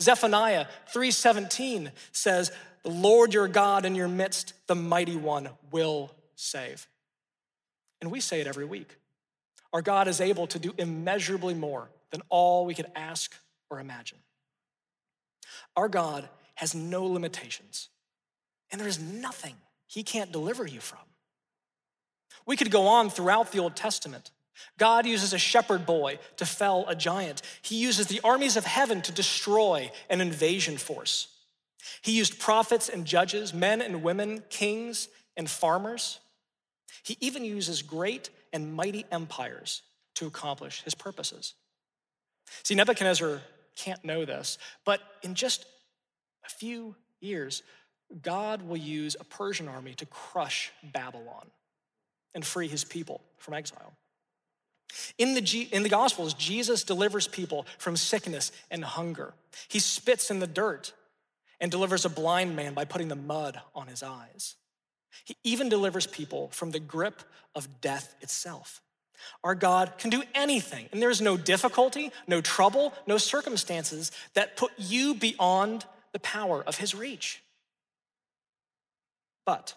Zephaniah 0.00 0.66
3:17 0.92 1.92
says, 2.12 2.52
"The 2.82 2.90
Lord 2.90 3.32
your 3.32 3.48
God 3.48 3.84
in 3.84 3.94
your 3.94 4.08
midst, 4.08 4.54
the 4.66 4.74
mighty 4.74 5.16
one 5.16 5.56
will 5.70 6.14
save." 6.34 6.88
And 8.00 8.10
we 8.10 8.20
say 8.20 8.40
it 8.40 8.46
every 8.46 8.64
week. 8.64 8.96
Our 9.72 9.82
God 9.82 10.08
is 10.08 10.20
able 10.20 10.46
to 10.48 10.58
do 10.58 10.74
immeasurably 10.78 11.54
more 11.54 11.90
than 12.10 12.22
all 12.28 12.64
we 12.64 12.74
could 12.74 12.90
ask 12.94 13.34
or 13.70 13.80
imagine. 13.80 14.22
Our 15.76 15.88
God 15.88 16.28
has 16.56 16.74
no 16.74 17.04
limitations, 17.04 17.88
and 18.70 18.80
there 18.80 18.88
is 18.88 18.98
nothing 18.98 19.60
he 19.86 20.04
can't 20.04 20.30
deliver 20.30 20.66
you 20.66 20.80
from. 20.80 21.13
We 22.46 22.56
could 22.56 22.70
go 22.70 22.86
on 22.86 23.10
throughout 23.10 23.52
the 23.52 23.58
Old 23.58 23.76
Testament. 23.76 24.30
God 24.78 25.06
uses 25.06 25.32
a 25.32 25.38
shepherd 25.38 25.86
boy 25.86 26.18
to 26.36 26.46
fell 26.46 26.84
a 26.88 26.94
giant. 26.94 27.42
He 27.62 27.76
uses 27.76 28.06
the 28.06 28.20
armies 28.22 28.56
of 28.56 28.64
heaven 28.64 29.02
to 29.02 29.12
destroy 29.12 29.90
an 30.08 30.20
invasion 30.20 30.76
force. 30.76 31.28
He 32.02 32.12
used 32.12 32.38
prophets 32.38 32.88
and 32.88 33.04
judges, 33.04 33.52
men 33.52 33.80
and 33.82 34.02
women, 34.02 34.42
kings 34.50 35.08
and 35.36 35.48
farmers. 35.48 36.20
He 37.02 37.16
even 37.20 37.44
uses 37.44 37.82
great 37.82 38.30
and 38.52 38.74
mighty 38.74 39.04
empires 39.10 39.82
to 40.14 40.26
accomplish 40.26 40.82
his 40.82 40.94
purposes. 40.94 41.54
See, 42.62 42.74
Nebuchadnezzar 42.74 43.40
can't 43.76 44.04
know 44.04 44.24
this, 44.24 44.58
but 44.84 45.00
in 45.22 45.34
just 45.34 45.66
a 46.46 46.48
few 46.48 46.94
years, 47.20 47.62
God 48.22 48.62
will 48.62 48.76
use 48.76 49.16
a 49.18 49.24
Persian 49.24 49.66
army 49.66 49.94
to 49.94 50.06
crush 50.06 50.70
Babylon 50.82 51.50
and 52.34 52.44
free 52.44 52.68
his 52.68 52.84
people 52.84 53.20
from 53.38 53.54
exile. 53.54 53.94
In 55.18 55.34
the, 55.34 55.40
G- 55.40 55.68
in 55.72 55.82
the 55.82 55.88
Gospels, 55.88 56.34
Jesus 56.34 56.84
delivers 56.84 57.26
people 57.26 57.66
from 57.78 57.96
sickness 57.96 58.52
and 58.70 58.84
hunger. 58.84 59.34
He 59.68 59.78
spits 59.78 60.30
in 60.30 60.38
the 60.38 60.46
dirt 60.46 60.92
and 61.60 61.70
delivers 61.70 62.04
a 62.04 62.10
blind 62.10 62.54
man 62.56 62.74
by 62.74 62.84
putting 62.84 63.08
the 63.08 63.16
mud 63.16 63.60
on 63.74 63.86
his 63.86 64.02
eyes. 64.02 64.56
He 65.24 65.36
even 65.44 65.68
delivers 65.68 66.06
people 66.06 66.48
from 66.50 66.70
the 66.70 66.80
grip 66.80 67.22
of 67.54 67.80
death 67.80 68.14
itself. 68.20 68.80
Our 69.42 69.54
God 69.54 69.92
can 69.96 70.10
do 70.10 70.22
anything, 70.34 70.88
and 70.92 71.00
there 71.00 71.10
is 71.10 71.20
no 71.20 71.36
difficulty, 71.36 72.10
no 72.26 72.40
trouble, 72.40 72.92
no 73.06 73.16
circumstances 73.16 74.10
that 74.34 74.56
put 74.56 74.72
you 74.76 75.14
beyond 75.14 75.86
the 76.12 76.18
power 76.18 76.62
of 76.62 76.78
his 76.78 76.94
reach. 76.94 77.42
But, 79.46 79.74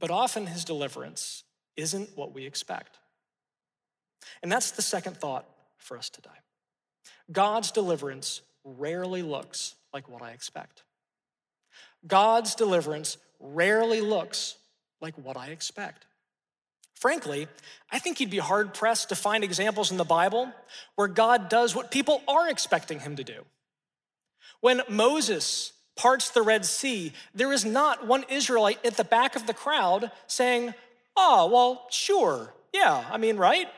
but 0.00 0.10
often 0.10 0.46
his 0.46 0.64
deliverance 0.64 1.44
isn't 1.76 2.16
what 2.16 2.34
we 2.34 2.46
expect. 2.46 2.98
And 4.42 4.50
that's 4.50 4.72
the 4.72 4.82
second 4.82 5.16
thought 5.16 5.46
for 5.78 5.96
us 5.96 6.10
today. 6.10 6.30
God's 7.30 7.70
deliverance 7.70 8.42
rarely 8.64 9.22
looks 9.22 9.74
like 9.92 10.08
what 10.08 10.22
I 10.22 10.30
expect. 10.30 10.82
God's 12.06 12.54
deliverance 12.54 13.18
rarely 13.38 14.00
looks 14.00 14.56
like 15.00 15.16
what 15.16 15.36
I 15.36 15.48
expect. 15.48 16.06
Frankly, 16.94 17.48
I 17.90 17.98
think 17.98 18.20
you'd 18.20 18.30
be 18.30 18.38
hard 18.38 18.74
pressed 18.74 19.08
to 19.08 19.16
find 19.16 19.42
examples 19.42 19.90
in 19.90 19.96
the 19.96 20.04
Bible 20.04 20.52
where 20.96 21.08
God 21.08 21.48
does 21.48 21.74
what 21.74 21.90
people 21.90 22.22
are 22.28 22.48
expecting 22.48 23.00
him 23.00 23.16
to 23.16 23.24
do. 23.24 23.44
When 24.60 24.82
Moses 24.88 25.72
parts 26.00 26.30
the 26.30 26.40
Red 26.40 26.64
Sea, 26.64 27.12
there 27.34 27.52
is 27.52 27.62
not 27.62 28.06
one 28.06 28.24
Israelite 28.30 28.84
at 28.86 28.96
the 28.96 29.04
back 29.04 29.36
of 29.36 29.46
the 29.46 29.52
crowd 29.52 30.10
saying, 30.26 30.72
Oh, 31.14 31.50
well, 31.52 31.86
sure, 31.90 32.54
yeah, 32.72 33.04
I 33.10 33.18
mean, 33.18 33.36
right? 33.36 33.68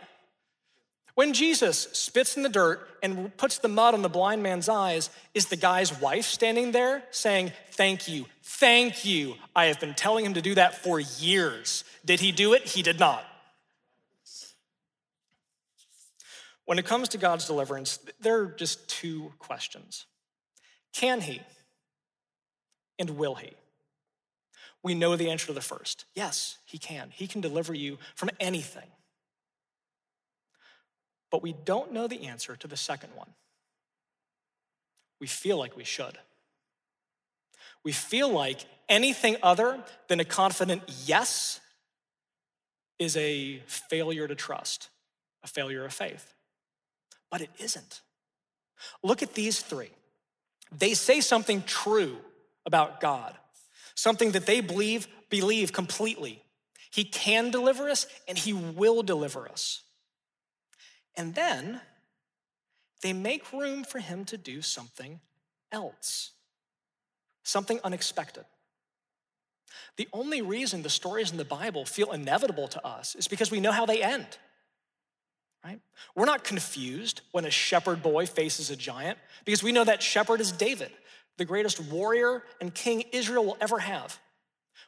When 1.16 1.32
Jesus 1.32 1.88
spits 1.92 2.37
in 2.37 2.44
the 2.44 2.48
dirt 2.48 2.88
and 3.02 3.37
puts 3.37 3.58
the 3.58 3.68
mud 3.68 3.94
on 3.94 4.02
the 4.02 4.08
blind 4.08 4.40
man's 4.40 4.68
eyes, 4.68 5.11
is 5.35 5.46
the 5.46 5.56
guy's 5.56 6.00
wife 6.00 6.26
standing 6.26 6.70
there 6.70 7.02
saying, 7.11 7.50
Thank 7.72 8.06
you, 8.06 8.26
thank 8.44 9.04
you. 9.04 9.35
I 9.56 9.64
have 9.64 9.80
been 9.80 9.94
telling 9.94 10.24
him 10.24 10.35
to 10.35 10.42
do 10.42 10.54
that 10.54 10.80
for 10.80 11.00
years. 11.00 11.82
Did 12.04 12.20
he 12.20 12.30
do 12.30 12.52
it? 12.52 12.62
He 12.62 12.82
did 12.82 13.00
not. 13.00 13.24
When 16.66 16.78
it 16.78 16.87
comes 16.87 17.08
to 17.11 17.18
God's 17.18 17.48
deliverance, 17.48 17.98
there 18.20 18.42
are 18.42 18.46
just 18.46 18.88
two 18.88 19.32
questions 19.40 20.06
Can 20.92 21.20
he 21.20 21.40
and 22.98 23.11
will 23.11 23.35
he? 23.35 23.52
We 24.83 24.94
know 24.94 25.16
the 25.16 25.31
answer 25.31 25.46
to 25.46 25.52
the 25.52 25.61
first. 25.61 26.07
Yes, 26.14 26.59
he 26.64 26.78
can. 26.78 27.11
He 27.12 27.26
can 27.26 27.40
deliver 27.40 27.72
you 27.72 27.98
from 28.14 28.31
anything. 28.40 28.88
But 31.31 31.42
we 31.42 31.55
don't 31.64 31.92
know 31.92 32.09
the 32.09 32.26
answer 32.26 32.57
to 32.57 32.66
the 32.66 32.76
second 32.76 33.11
one. 33.14 33.28
We 35.20 35.26
feel 35.26 35.57
like 35.57 35.76
we 35.76 35.85
should. 35.85 36.18
We 37.85 37.92
feel 37.92 38.28
like 38.28 38.64
anything 38.88 39.37
other 39.42 39.83
than 40.09 40.20
a 40.20 40.24
confident 40.24 40.83
yes 41.07 41.61
is 42.98 43.16
a 43.16 43.61
failure 43.66 44.28
to 44.28 44.35
trust, 44.35 44.88
a 45.42 45.48
failure 45.48 45.85
of 45.85 45.92
faith. 45.92 46.35
But 47.31 47.40
it 47.40 47.50
isn't. 47.59 48.02
Look 49.02 49.22
at 49.22 49.35
these 49.35 49.61
three. 49.61 49.90
They 50.76 50.94
say 50.94 51.20
something 51.20 51.62
true 51.62 52.18
about 52.66 53.01
God, 53.01 53.37
something 53.94 54.33
that 54.33 54.46
they 54.46 54.61
believe 54.61 55.09
believe 55.31 55.72
completely. 55.72 56.42
He 56.90 57.05
can 57.05 57.51
deliver 57.51 57.88
us 57.88 58.07
and 58.29 58.37
he 58.37 58.53
will 58.53 59.03
deliver 59.03 59.48
us. 59.48 59.83
And 61.16 61.35
then 61.35 61.81
they 63.03 63.12
make 63.12 63.53
room 63.53 63.83
for 63.83 63.98
him 63.98 64.25
to 64.27 64.37
do 64.37 64.62
something 64.62 65.20
else, 65.72 66.33
something 67.42 67.81
unexpected. 67.83 68.44
The 69.96 70.09
only 70.12 70.42
reason 70.42 70.83
the 70.83 70.90
stories 70.90 71.31
in 71.31 71.38
the 71.38 71.44
Bible 71.44 71.85
feel 71.85 72.12
inevitable 72.12 72.68
to 72.68 72.87
us 72.87 73.14
is 73.14 73.27
because 73.29 73.51
we 73.51 73.61
know 73.61 73.72
how 73.72 73.87
they 73.87 74.03
end. 74.03 74.27
Right? 75.64 75.81
We're 76.16 76.27
not 76.27 76.44
confused 76.44 77.20
when 77.31 77.44
a 77.44 77.51
shepherd 77.51 78.03
boy 78.03 78.27
faces 78.27 78.70
a 78.70 78.77
giant 78.77 79.18
because 79.44 79.62
we 79.62 79.72
know 79.72 79.85
that 79.85 80.03
shepherd 80.03 80.40
is 80.40 80.51
David, 80.51 80.90
the 81.42 81.46
greatest 81.46 81.81
warrior 81.81 82.44
and 82.61 82.72
king 82.72 83.02
Israel 83.11 83.44
will 83.44 83.57
ever 83.61 83.81
have. 83.81 84.20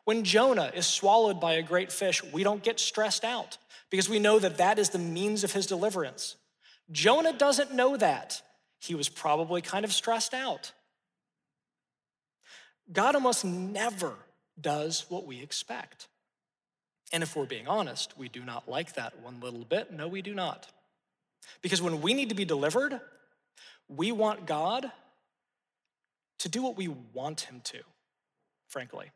When 0.05 0.23
Jonah 0.23 0.71
is 0.73 0.87
swallowed 0.87 1.40
by 1.40 1.55
a 1.55 1.62
great 1.62 1.90
fish, 1.90 2.23
we 2.33 2.45
don't 2.45 2.62
get 2.62 2.79
stressed 2.79 3.25
out 3.25 3.59
because 3.90 4.09
we 4.09 4.21
know 4.21 4.38
that 4.38 4.59
that 4.59 4.79
is 4.79 4.90
the 4.90 5.01
means 5.01 5.43
of 5.43 5.51
his 5.51 5.67
deliverance. 5.67 6.37
Jonah 6.93 7.33
doesn't 7.33 7.75
know 7.75 7.97
that. 7.97 8.40
he 8.79 8.95
was 8.95 9.09
probably 9.09 9.62
kind 9.62 9.85
of 9.85 9.93
stressed 9.93 10.33
out. 10.33 10.71
God 12.93 13.17
almost 13.17 13.45
never 13.45 14.12
does 14.61 15.07
what 15.09 15.27
we 15.27 15.43
expect. 15.43 16.07
And 17.12 17.25
if 17.25 17.35
we're 17.35 17.47
being 17.47 17.67
honest, 17.67 18.17
we 18.17 18.29
do 18.29 18.45
not 18.45 18.69
like 18.69 18.95
that 18.95 19.21
one 19.21 19.40
little 19.40 19.64
bit. 19.64 19.90
No, 19.90 20.07
we 20.07 20.23
do 20.23 20.35
not. 20.35 20.69
Because 21.62 21.83
when 21.83 22.01
we 22.01 22.14
need 22.14 22.29
to 22.29 22.37
be 22.37 22.45
delivered, 22.45 23.01
we 23.88 24.12
want 24.12 24.47
God 24.47 24.93
to 26.38 26.49
do 26.49 26.62
what 26.62 26.77
we 26.77 26.88
want 26.88 27.42
Him 27.42 27.61
to, 27.64 27.81
frankly. 28.68 29.11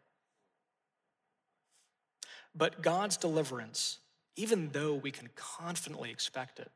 But 2.54 2.82
God's 2.82 3.16
deliverance, 3.16 3.98
even 4.36 4.70
though 4.72 4.94
we 4.94 5.10
can 5.10 5.28
confidently 5.36 6.10
expect 6.10 6.58
it, 6.58 6.70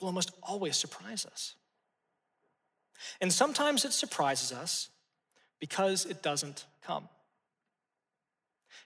will 0.00 0.06
almost 0.08 0.32
always 0.42 0.76
surprise 0.76 1.26
us. 1.26 1.54
And 3.20 3.32
sometimes 3.32 3.84
it 3.84 3.92
surprises 3.92 4.52
us 4.52 4.88
because 5.60 6.04
it 6.04 6.22
doesn't 6.22 6.66
come. 6.84 7.08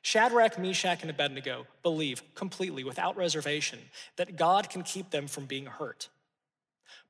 Shadrach, 0.02 0.58
Meshach, 0.58 1.02
and 1.02 1.10
Abednego 1.10 1.66
believe 1.82 2.22
completely, 2.34 2.84
without 2.84 3.16
reservation, 3.16 3.78
that 4.16 4.36
God 4.36 4.70
can 4.70 4.82
keep 4.82 5.10
them 5.10 5.26
from 5.26 5.46
being 5.46 5.66
hurt. 5.66 6.08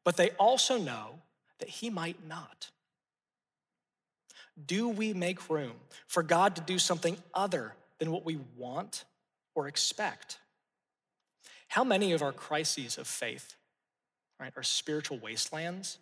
But 0.04 0.16
they 0.16 0.30
also 0.30 0.78
know 0.78 1.20
that 1.58 1.68
He 1.68 1.90
might 1.90 2.26
not. 2.26 2.70
Do 4.64 4.88
we 4.88 5.12
make 5.12 5.50
room 5.50 5.74
for 6.06 6.22
God 6.22 6.56
to 6.56 6.62
do 6.62 6.78
something 6.78 7.16
other 7.34 7.74
than 7.98 8.10
what 8.10 8.24
we 8.24 8.38
want 8.56 9.04
or 9.54 9.68
expect? 9.68 10.38
How 11.68 11.84
many 11.84 12.12
of 12.12 12.22
our 12.22 12.32
crises 12.32 12.96
of 12.96 13.06
faith, 13.06 13.56
right, 14.40 14.52
our 14.56 14.62
spiritual 14.62 15.18
wastelands, 15.18 15.98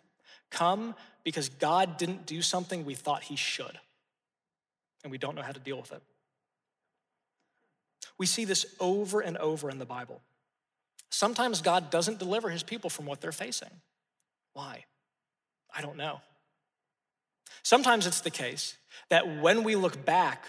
come 0.51 0.95
because 1.23 1.49
God 1.49 1.97
didn't 1.97 2.25
do 2.25 2.41
something 2.41 2.85
we 2.85 2.95
thought 2.95 3.23
He 3.23 3.35
should, 3.35 3.79
and 5.03 5.11
we 5.11 5.17
don't 5.17 5.35
know 5.35 5.41
how 5.41 5.51
to 5.51 5.59
deal 5.59 5.77
with 5.77 5.91
it? 5.91 6.01
We 8.17 8.25
see 8.25 8.45
this 8.45 8.65
over 8.79 9.19
and 9.19 9.37
over 9.37 9.69
in 9.69 9.79
the 9.79 9.85
Bible. 9.85 10.21
Sometimes 11.09 11.61
God 11.61 11.89
doesn't 11.89 12.19
deliver 12.19 12.49
his 12.49 12.63
people 12.63 12.89
from 12.89 13.05
what 13.05 13.21
they're 13.21 13.31
facing. 13.31 13.69
Why? 14.53 14.85
I 15.73 15.81
don't 15.81 15.97
know. 15.97 16.21
Sometimes 17.65 18.05
it's 18.05 18.21
the 18.21 18.29
case 18.29 18.77
that 19.09 19.41
when 19.41 19.63
we 19.63 19.75
look 19.75 20.05
back, 20.05 20.45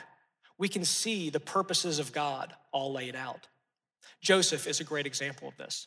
we 0.59 0.68
can 0.68 0.85
see 0.85 1.31
the 1.31 1.40
purposes 1.40 1.98
of 1.98 2.12
God 2.12 2.52
all 2.72 2.92
laid 2.92 3.16
out. 3.16 3.48
Joseph 4.20 4.66
is 4.66 4.81
a 4.81 4.85
great 4.85 5.07
example 5.07 5.48
of 5.48 5.57
this. 5.57 5.87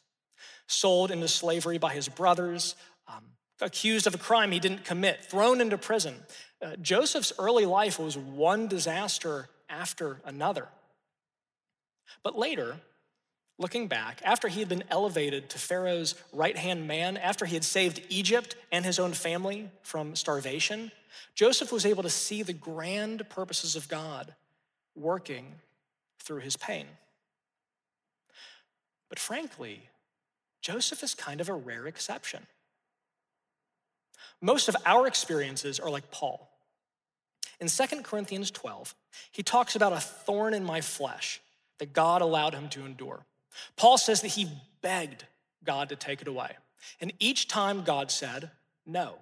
Sold 0.65 1.11
into 1.11 1.27
slavery 1.27 1.77
by 1.77 1.93
his 1.93 2.09
brothers, 2.09 2.75
um, 3.07 3.23
accused 3.61 4.07
of 4.07 4.15
a 4.15 4.17
crime 4.17 4.51
he 4.51 4.59
didn't 4.59 4.85
commit, 4.85 5.23
thrown 5.23 5.61
into 5.61 5.77
prison. 5.77 6.15
Uh, 6.63 6.75
Joseph's 6.81 7.31
early 7.37 7.67
life 7.67 7.99
was 7.99 8.17
one 8.17 8.67
disaster 8.67 9.49
after 9.69 10.21
another. 10.25 10.67
But 12.23 12.35
later, 12.35 12.77
looking 13.59 13.87
back, 13.87 14.21
after 14.23 14.47
he 14.47 14.61
had 14.61 14.69
been 14.69 14.85
elevated 14.89 15.49
to 15.51 15.59
Pharaoh's 15.59 16.15
right 16.33 16.57
hand 16.57 16.87
man, 16.87 17.17
after 17.17 17.45
he 17.45 17.53
had 17.53 17.63
saved 17.63 18.01
Egypt 18.09 18.55
and 18.71 18.83
his 18.83 18.97
own 18.97 19.13
family 19.13 19.69
from 19.83 20.15
starvation, 20.15 20.91
Joseph 21.35 21.71
was 21.71 21.85
able 21.85 22.01
to 22.03 22.09
see 22.09 22.41
the 22.41 22.53
grand 22.53 23.29
purposes 23.29 23.75
of 23.75 23.87
God 23.87 24.33
working 24.95 25.55
through 26.19 26.39
his 26.39 26.55
pain. 26.55 26.87
But 29.09 29.19
frankly, 29.19 29.89
Joseph 30.61 31.03
is 31.03 31.13
kind 31.13 31.41
of 31.41 31.49
a 31.49 31.53
rare 31.53 31.85
exception. 31.85 32.45
Most 34.41 34.69
of 34.69 34.75
our 34.85 35.05
experiences 35.05 35.79
are 35.79 35.89
like 35.89 36.11
Paul. 36.11 36.49
In 37.59 37.67
2 37.67 38.03
Corinthians 38.03 38.51
12, 38.51 38.95
he 39.31 39.43
talks 39.43 39.75
about 39.75 39.91
a 39.91 39.99
thorn 39.99 40.53
in 40.53 40.63
my 40.63 40.79
flesh 40.79 41.41
that 41.79 41.91
God 41.91 42.21
allowed 42.21 42.53
him 42.53 42.69
to 42.69 42.85
endure. 42.85 43.25
Paul 43.75 43.97
says 43.97 44.21
that 44.21 44.29
he 44.29 44.47
begged 44.81 45.25
God 45.63 45.89
to 45.89 45.95
take 45.95 46.21
it 46.21 46.27
away. 46.27 46.51
And 47.01 47.11
each 47.19 47.47
time 47.47 47.83
God 47.83 48.11
said, 48.11 48.51
no. 48.85 49.15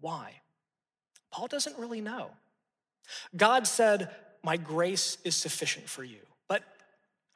Why? 0.00 0.40
Paul 1.30 1.48
doesn't 1.48 1.78
really 1.78 2.00
know. 2.00 2.30
God 3.36 3.66
said, 3.66 4.10
My 4.44 4.56
grace 4.56 5.18
is 5.24 5.34
sufficient 5.34 5.88
for 5.88 6.04
you. 6.04 6.20
But, 6.48 6.62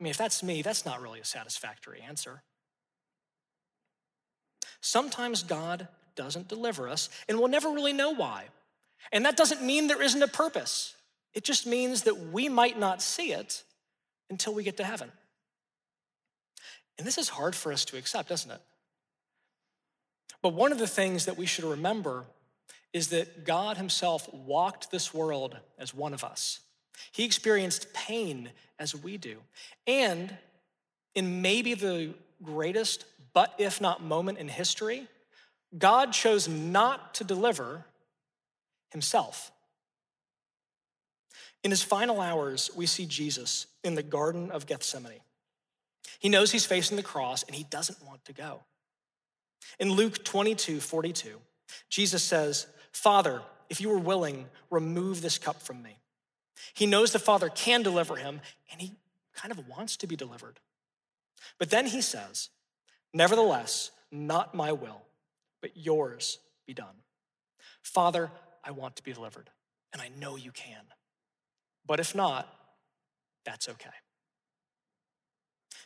I 0.01 0.05
mean, 0.05 0.11
if 0.11 0.17
that's 0.17 0.43
me, 0.43 0.63
that's 0.63 0.85
not 0.85 1.01
really 1.01 1.21
a 1.21 1.25
satisfactory 1.25 2.01
answer. 2.01 2.43
Sometimes 4.81 5.43
God 5.43 5.89
doesn't 6.15 6.49
deliver 6.49 6.89
us, 6.89 7.09
and 7.29 7.39
we'll 7.39 7.49
never 7.49 7.71
really 7.71 7.93
know 7.93 8.15
why. 8.15 8.45
And 9.13 9.25
that 9.25 9.37
doesn't 9.37 9.63
mean 9.63 9.87
there 9.87 10.03
isn't 10.03 10.23
a 10.23 10.29
purpose, 10.29 10.95
it 11.35 11.45
just 11.45 11.67
means 11.67 12.03
that 12.05 12.19
we 12.33 12.49
might 12.49 12.79
not 12.79 13.03
see 13.03 13.33
it 13.33 13.63
until 14.31 14.55
we 14.55 14.63
get 14.63 14.77
to 14.79 14.85
heaven. 14.85 15.11
And 16.99 17.07
this 17.07 17.19
is 17.19 17.29
hard 17.29 17.55
for 17.55 17.73
us 17.73 17.85
to 17.87 17.97
accept, 17.97 18.31
isn't 18.31 18.51
it? 18.51 18.61
But 20.43 20.55
one 20.55 20.73
of 20.73 20.79
the 20.79 20.87
things 20.87 21.27
that 21.27 21.37
we 21.37 21.47
should 21.47 21.65
remember 21.65 22.25
is 22.93 23.09
that 23.09 23.45
God 23.45 23.77
Himself 23.77 24.33
walked 24.33 24.91
this 24.91 25.13
world 25.13 25.57
as 25.79 25.93
one 25.93 26.15
of 26.15 26.25
us. 26.25 26.61
He 27.13 27.25
experienced 27.25 27.93
pain 27.93 28.51
as 28.79 28.95
we 28.95 29.19
do. 29.19 29.39
And 29.87 30.35
in 31.15 31.43
maybe 31.43 31.75
the 31.75 32.15
greatest, 32.43 33.05
but 33.35 33.55
if 33.59 33.81
not 33.81 34.03
moment 34.03 34.39
in 34.39 34.49
history, 34.49 35.07
God 35.77 36.13
chose 36.13 36.49
not 36.49 37.15
to 37.15 37.25
deliver 37.25 37.85
Himself. 38.91 39.51
In 41.67 41.71
his 41.71 41.83
final 41.83 42.21
hours, 42.21 42.71
we 42.77 42.87
see 42.87 43.07
Jesus 43.07 43.67
in 43.83 43.97
the 43.97 44.03
Garden 44.03 44.53
of 44.53 44.67
Gethsemane. 44.67 45.21
He 46.19 46.29
knows 46.29 46.53
he's 46.53 46.67
facing 46.67 46.97
the 46.97 47.03
cross 47.03 47.43
and 47.43 47.55
he 47.55 47.65
doesn't 47.65 48.03
want 48.05 48.25
to 48.27 48.33
go. 48.33 48.63
In 49.79 49.93
Luke 49.93 50.25
22 50.25 50.81
42, 50.81 51.39
Jesus 51.89 52.23
says, 52.23 52.67
Father, 52.93 53.43
if 53.69 53.81
you 53.81 53.89
were 53.89 53.99
willing, 53.99 54.47
remove 54.71 55.23
this 55.23 55.39
cup 55.39 55.61
from 55.63 55.83
me. 55.83 55.99
He 56.75 56.87
knows 56.87 57.13
the 57.13 57.19
Father 57.19 57.49
can 57.49 57.83
deliver 57.83 58.17
him 58.17 58.41
and 58.71 58.81
he 58.81 58.93
kind 59.35 59.53
of 59.53 59.69
wants 59.69 59.97
to 59.99 60.07
be 60.07 60.17
delivered. 60.17 60.61
But 61.59 61.71
then 61.71 61.87
he 61.87 62.01
says, 62.01 62.51
Nevertheless, 63.13 63.91
not 64.11 64.55
my 64.55 64.73
will, 64.73 65.03
but 65.63 65.77
yours 65.77 66.39
be 66.67 66.75
done. 66.75 67.03
Father, 67.83 68.31
I 68.65 68.73
want 68.73 68.97
to 68.97 69.03
be 69.03 69.13
delivered, 69.13 69.49
and 69.93 70.03
I 70.03 70.11
know 70.19 70.37
you 70.37 70.51
can. 70.51 70.83
But 71.87 72.01
if 72.01 72.15
not, 72.15 72.49
that's 73.45 73.69
okay. 73.69 73.89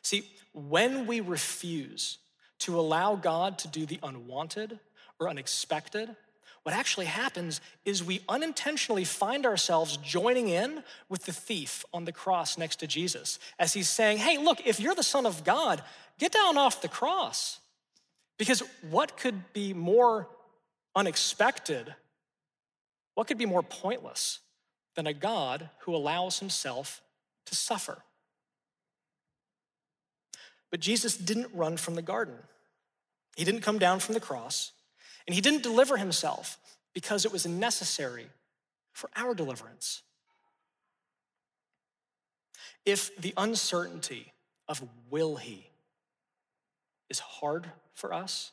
See, 0.03 0.29
when 0.53 1.07
we 1.07 1.21
refuse 1.21 2.19
to 2.61 2.79
allow 2.79 3.17
God 3.17 3.59
to 3.61 3.69
do 3.69 3.87
the 3.87 3.99
unwanted 4.03 4.79
or 5.19 5.29
unexpected, 5.29 6.15
what 6.63 6.75
actually 6.75 7.07
happens 7.07 7.61
is 7.85 8.05
we 8.05 8.21
unintentionally 8.29 9.05
find 9.05 9.47
ourselves 9.47 9.97
joining 9.97 10.49
in 10.49 10.83
with 11.09 11.25
the 11.25 11.33
thief 11.33 11.85
on 11.93 12.05
the 12.05 12.13
cross 12.13 12.59
next 12.59 12.77
to 12.77 12.87
Jesus 12.87 13.39
as 13.59 13.73
he's 13.73 13.89
saying, 13.89 14.19
Hey, 14.19 14.37
look, 14.37 14.67
if 14.67 14.79
you're 14.79 14.95
the 14.95 15.03
Son 15.03 15.25
of 15.25 15.43
God, 15.45 15.83
get 16.19 16.33
down 16.33 16.59
off 16.59 16.83
the 16.83 16.89
cross. 16.89 17.61
Because 18.39 18.63
what 18.91 19.17
could 19.17 19.53
be 19.53 19.73
more 19.73 20.29
unexpected? 20.95 21.95
What 23.15 23.27
could 23.27 23.39
be 23.39 23.47
more 23.47 23.63
pointless 23.63 24.41
than 24.95 25.07
a 25.07 25.15
God 25.15 25.71
who 25.81 25.95
allows 25.95 26.39
himself 26.39 27.03
to 27.47 27.55
suffer. 27.55 28.03
But 30.70 30.80
Jesus 30.80 31.16
didn't 31.16 31.48
run 31.52 31.76
from 31.76 31.94
the 31.94 32.02
garden. 32.02 32.35
He 33.37 33.44
didn't 33.44 33.62
come 33.62 33.78
down 33.78 34.00
from 34.00 34.14
the 34.14 34.20
cross, 34.20 34.72
and 35.26 35.35
he 35.35 35.40
didn't 35.40 35.62
deliver 35.62 35.96
himself 35.96 36.59
because 36.92 37.24
it 37.24 37.33
was 37.33 37.46
necessary 37.46 38.26
for 38.92 39.11
our 39.16 39.35
deliverance. 39.35 40.02
If 42.85 43.16
the 43.16 43.35
uncertainty 43.37 44.33
of 44.68 44.83
will 45.11 45.37
he 45.37 45.66
is 47.09 47.18
hard 47.18 47.66
for 47.94 48.12
us, 48.12 48.52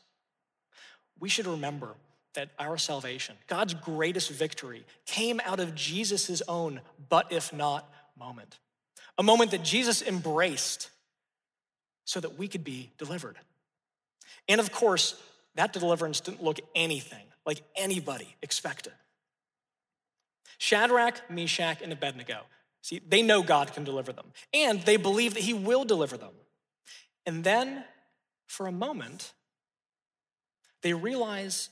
we 1.20 1.30
should 1.30 1.48
remember 1.48 1.96
that 2.34 2.50
our 2.60 2.78
salvation, 2.78 3.36
God's 3.48 3.74
greatest 3.74 4.30
victory, 4.30 4.86
came 5.06 5.42
out 5.44 5.60
of 5.60 5.74
Jesus' 5.74 6.42
own 6.48 6.82
but 7.10 7.32
if 7.32 7.52
not 7.52 7.92
moment. 8.18 8.60
A 9.18 9.24
moment 9.24 9.52
that 9.52 9.64
Jesus 9.64 10.02
embraced 10.04 10.90
so 12.08 12.22
that 12.22 12.38
we 12.38 12.48
could 12.48 12.64
be 12.64 12.90
delivered. 12.98 13.36
And 14.48 14.62
of 14.62 14.72
course, 14.72 15.22
that 15.56 15.74
deliverance 15.74 16.22
didn't 16.22 16.42
look 16.42 16.60
anything 16.74 17.26
like 17.46 17.62
anybody 17.76 18.38
expected. 18.42 18.94
Shadrach, 20.58 21.30
Meshach, 21.30 21.82
and 21.82 21.92
Abednego, 21.92 22.44
see, 22.82 23.02
they 23.06 23.22
know 23.22 23.44
God 23.44 23.74
can 23.74 23.84
deliver 23.84 24.14
them, 24.14 24.28
and 24.54 24.82
they 24.84 24.96
believe 24.96 25.34
that 25.34 25.44
He 25.44 25.54
will 25.54 25.84
deliver 25.84 26.16
them. 26.16 26.34
And 27.26 27.44
then, 27.44 27.84
for 28.48 28.68
a 28.68 28.72
moment, 28.72 29.34
they 30.82 30.94
realize 30.94 31.70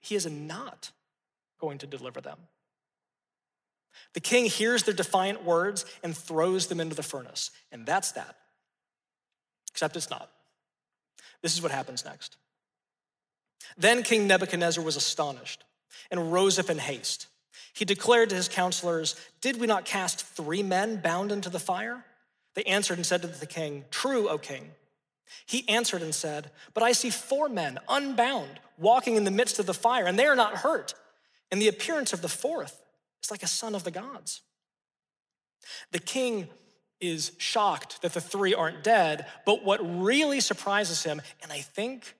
he 0.00 0.16
is 0.16 0.26
not 0.26 0.90
going 1.60 1.78
to 1.78 1.86
deliver 1.86 2.20
them. 2.20 2.38
The 4.14 4.20
king 4.20 4.46
hears 4.46 4.82
their 4.82 4.94
defiant 4.94 5.44
words 5.44 5.84
and 6.02 6.16
throws 6.16 6.66
them 6.66 6.80
into 6.80 6.96
the 6.96 7.04
furnace. 7.04 7.52
And 7.70 7.86
that's 7.86 8.12
that. 8.12 8.36
Except 9.76 9.94
it's 9.94 10.08
not. 10.08 10.30
This 11.42 11.52
is 11.52 11.60
what 11.60 11.70
happens 11.70 12.02
next. 12.02 12.38
Then 13.76 14.02
King 14.02 14.26
Nebuchadnezzar 14.26 14.82
was 14.82 14.96
astonished 14.96 15.64
and 16.10 16.32
rose 16.32 16.58
up 16.58 16.70
in 16.70 16.78
haste. 16.78 17.26
He 17.74 17.84
declared 17.84 18.30
to 18.30 18.36
his 18.36 18.48
counselors, 18.48 19.16
Did 19.42 19.60
we 19.60 19.66
not 19.66 19.84
cast 19.84 20.24
three 20.24 20.62
men 20.62 21.02
bound 21.02 21.30
into 21.30 21.50
the 21.50 21.58
fire? 21.58 22.06
They 22.54 22.62
answered 22.62 22.96
and 22.96 23.04
said 23.04 23.20
to 23.20 23.28
the 23.28 23.44
king, 23.44 23.84
True, 23.90 24.30
O 24.30 24.38
king. 24.38 24.70
He 25.44 25.68
answered 25.68 26.00
and 26.00 26.14
said, 26.14 26.50
But 26.72 26.82
I 26.82 26.92
see 26.92 27.10
four 27.10 27.50
men 27.50 27.78
unbound 27.86 28.58
walking 28.78 29.16
in 29.16 29.24
the 29.24 29.30
midst 29.30 29.58
of 29.58 29.66
the 29.66 29.74
fire, 29.74 30.06
and 30.06 30.18
they 30.18 30.24
are 30.24 30.34
not 30.34 30.56
hurt. 30.56 30.94
And 31.52 31.60
the 31.60 31.68
appearance 31.68 32.14
of 32.14 32.22
the 32.22 32.30
fourth 32.30 32.82
is 33.22 33.30
like 33.30 33.42
a 33.42 33.46
son 33.46 33.74
of 33.74 33.84
the 33.84 33.90
gods. 33.90 34.40
The 35.92 35.98
king 35.98 36.48
is 37.00 37.32
shocked 37.38 38.02
that 38.02 38.14
the 38.14 38.20
three 38.20 38.54
aren't 38.54 38.82
dead, 38.82 39.26
but 39.44 39.64
what 39.64 39.80
really 40.02 40.40
surprises 40.40 41.02
him, 41.02 41.20
and 41.42 41.52
I 41.52 41.60
think 41.60 42.14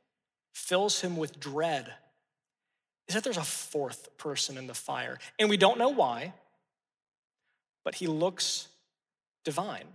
fills 0.52 1.00
him 1.00 1.16
with 1.16 1.40
dread, 1.40 1.92
is 3.08 3.14
that 3.14 3.24
there's 3.24 3.36
a 3.36 3.42
fourth 3.42 4.16
person 4.18 4.58
in 4.58 4.66
the 4.66 4.74
fire. 4.74 5.18
And 5.38 5.48
we 5.48 5.56
don't 5.56 5.78
know 5.78 5.88
why, 5.90 6.34
but 7.84 7.94
he 7.94 8.06
looks 8.06 8.68
divine. 9.44 9.86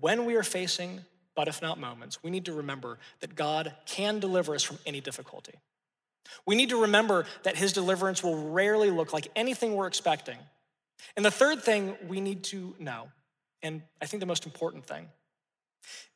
When 0.00 0.24
we 0.24 0.36
are 0.36 0.42
facing 0.42 1.00
but 1.34 1.48
if 1.48 1.62
not 1.62 1.78
moments, 1.78 2.22
we 2.22 2.30
need 2.30 2.44
to 2.46 2.52
remember 2.52 2.98
that 3.20 3.34
God 3.34 3.74
can 3.86 4.20
deliver 4.20 4.54
us 4.54 4.62
from 4.62 4.78
any 4.84 5.00
difficulty. 5.00 5.54
We 6.46 6.54
need 6.54 6.70
to 6.70 6.82
remember 6.82 7.26
that 7.42 7.56
his 7.56 7.72
deliverance 7.72 8.22
will 8.22 8.50
rarely 8.50 8.90
look 8.90 9.12
like 9.12 9.28
anything 9.34 9.74
we're 9.74 9.86
expecting. 9.86 10.38
And 11.16 11.24
the 11.24 11.30
third 11.30 11.62
thing 11.62 11.96
we 12.06 12.20
need 12.20 12.44
to 12.44 12.74
know, 12.78 13.08
and 13.62 13.82
I 14.00 14.06
think 14.06 14.20
the 14.20 14.26
most 14.26 14.46
important 14.46 14.86
thing, 14.86 15.08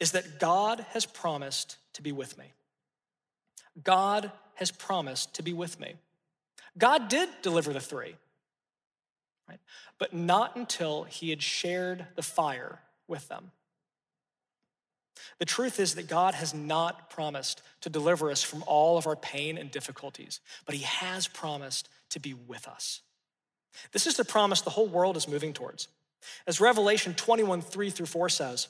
is 0.00 0.12
that 0.12 0.38
God 0.38 0.84
has 0.90 1.06
promised 1.06 1.76
to 1.94 2.02
be 2.02 2.12
with 2.12 2.38
me. 2.38 2.52
God 3.82 4.30
has 4.54 4.70
promised 4.70 5.34
to 5.34 5.42
be 5.42 5.52
with 5.52 5.78
me. 5.80 5.94
God 6.78 7.08
did 7.08 7.28
deliver 7.42 7.72
the 7.72 7.80
three, 7.80 8.14
right? 9.48 9.58
But 9.98 10.14
not 10.14 10.56
until 10.56 11.04
he 11.04 11.30
had 11.30 11.42
shared 11.42 12.06
the 12.14 12.22
fire 12.22 12.80
with 13.08 13.28
them. 13.28 13.50
The 15.38 15.44
truth 15.44 15.78
is 15.80 15.94
that 15.94 16.08
God 16.08 16.34
has 16.34 16.54
not 16.54 17.10
promised 17.10 17.62
to 17.82 17.90
deliver 17.90 18.30
us 18.30 18.42
from 18.42 18.64
all 18.66 18.96
of 18.98 19.06
our 19.06 19.16
pain 19.16 19.58
and 19.58 19.70
difficulties, 19.70 20.40
but 20.64 20.74
He 20.74 20.82
has 20.82 21.28
promised 21.28 21.88
to 22.10 22.20
be 22.20 22.34
with 22.34 22.66
us. 22.68 23.02
This 23.92 24.06
is 24.06 24.16
the 24.16 24.24
promise 24.24 24.60
the 24.60 24.70
whole 24.70 24.86
world 24.86 25.16
is 25.16 25.28
moving 25.28 25.52
towards. 25.52 25.88
As 26.46 26.60
Revelation 26.60 27.14
21 27.14 27.62
3 27.62 27.90
through 27.90 28.06
4 28.06 28.28
says, 28.28 28.68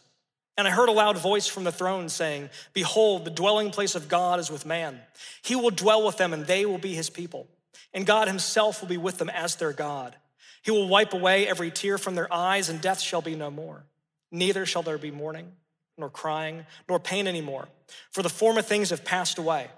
and 0.59 0.67
I 0.67 0.71
heard 0.71 0.89
a 0.89 0.93
loud 0.93 1.19
voice 1.19 1.47
from 1.47 1.65
the 1.65 1.73
throne 1.73 2.09
saying, 2.09 2.49
Behold, 2.73 3.25
the 3.25 3.31
dwelling 3.31 3.71
place 3.71 3.95
of 3.95 4.09
God 4.09 4.41
is 4.41 4.51
with 4.51 4.65
man. 4.65 5.01
He 5.43 5.55
will 5.55 5.71
dwell 5.71 6.07
with 6.07 6.17
them, 6.17 6.33
and 6.33 6.47
they 6.47 6.65
will 6.65 6.79
be 6.79 6.95
his 6.95 7.11
people. 7.11 7.47
And 7.93 8.07
God 8.07 8.27
himself 8.27 8.81
will 8.81 8.89
be 8.89 8.97
with 8.97 9.19
them 9.19 9.29
as 9.29 9.57
their 9.57 9.73
God. 9.73 10.17
He 10.63 10.71
will 10.71 10.89
wipe 10.89 11.13
away 11.13 11.47
every 11.47 11.71
tear 11.71 11.99
from 11.99 12.15
their 12.15 12.33
eyes, 12.33 12.71
and 12.71 12.81
death 12.81 13.01
shall 13.01 13.21
be 13.21 13.35
no 13.35 13.51
more. 13.51 13.85
Neither 14.33 14.65
shall 14.65 14.83
there 14.83 14.99
be 14.99 15.11
mourning 15.11 15.53
nor 15.99 16.11
crying, 16.11 16.67
nor 16.89 16.99
pain 16.99 17.27
anymore, 17.27 17.69
for 18.11 18.23
the 18.23 18.29
former 18.29 18.63
things 18.63 18.91
have 18.91 19.05
passed 19.05 19.39
away. 19.39 19.69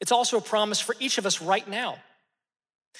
It's 0.00 0.12
also 0.12 0.36
a 0.36 0.42
promise 0.42 0.80
for 0.80 0.94
each 0.98 1.18
of 1.18 1.24
us 1.24 1.40
right 1.40 1.66
now. 1.66 1.96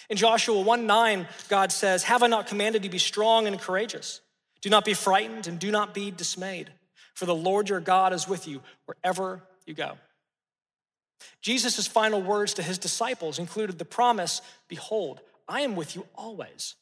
In 0.09 0.17
Joshua 0.17 0.61
1 0.61 0.87
9, 0.87 1.29
God 1.49 1.73
says, 1.73 2.05
Have 2.05 2.23
I 2.23 2.27
not 2.27 2.47
commanded 2.47 2.85
you 2.85 2.91
be 2.91 2.99
strong 2.99 3.47
and 3.47 3.61
courageous? 3.61 4.21
Do 4.61 4.71
not 4.71 4.85
be 4.85 4.95
frightened 4.95 5.47
and 5.47 5.59
do 5.59 5.71
not 5.71 5.95
be 5.95 6.11
dismayed, 6.11 6.71
for 7.15 7.27
the 7.27 7.35
Lord 7.35 7.69
your 7.69 7.81
God 7.81 8.13
is 8.13 8.29
with 8.29 8.47
you 8.47 8.61
wherever 8.87 9.43
you 9.67 9.75
go. 9.75 9.99
Jesus' 11.41 11.87
final 11.87 12.23
words 12.23 12.55
to 12.55 12.63
his 12.63 12.79
disciples 12.79 13.39
included 13.39 13.79
the 13.79 13.85
promise 13.85 14.43
Behold, 14.69 15.21
I 15.49 15.63
am 15.63 15.77
with 15.77 15.97
you 15.97 16.07
always 16.15 16.75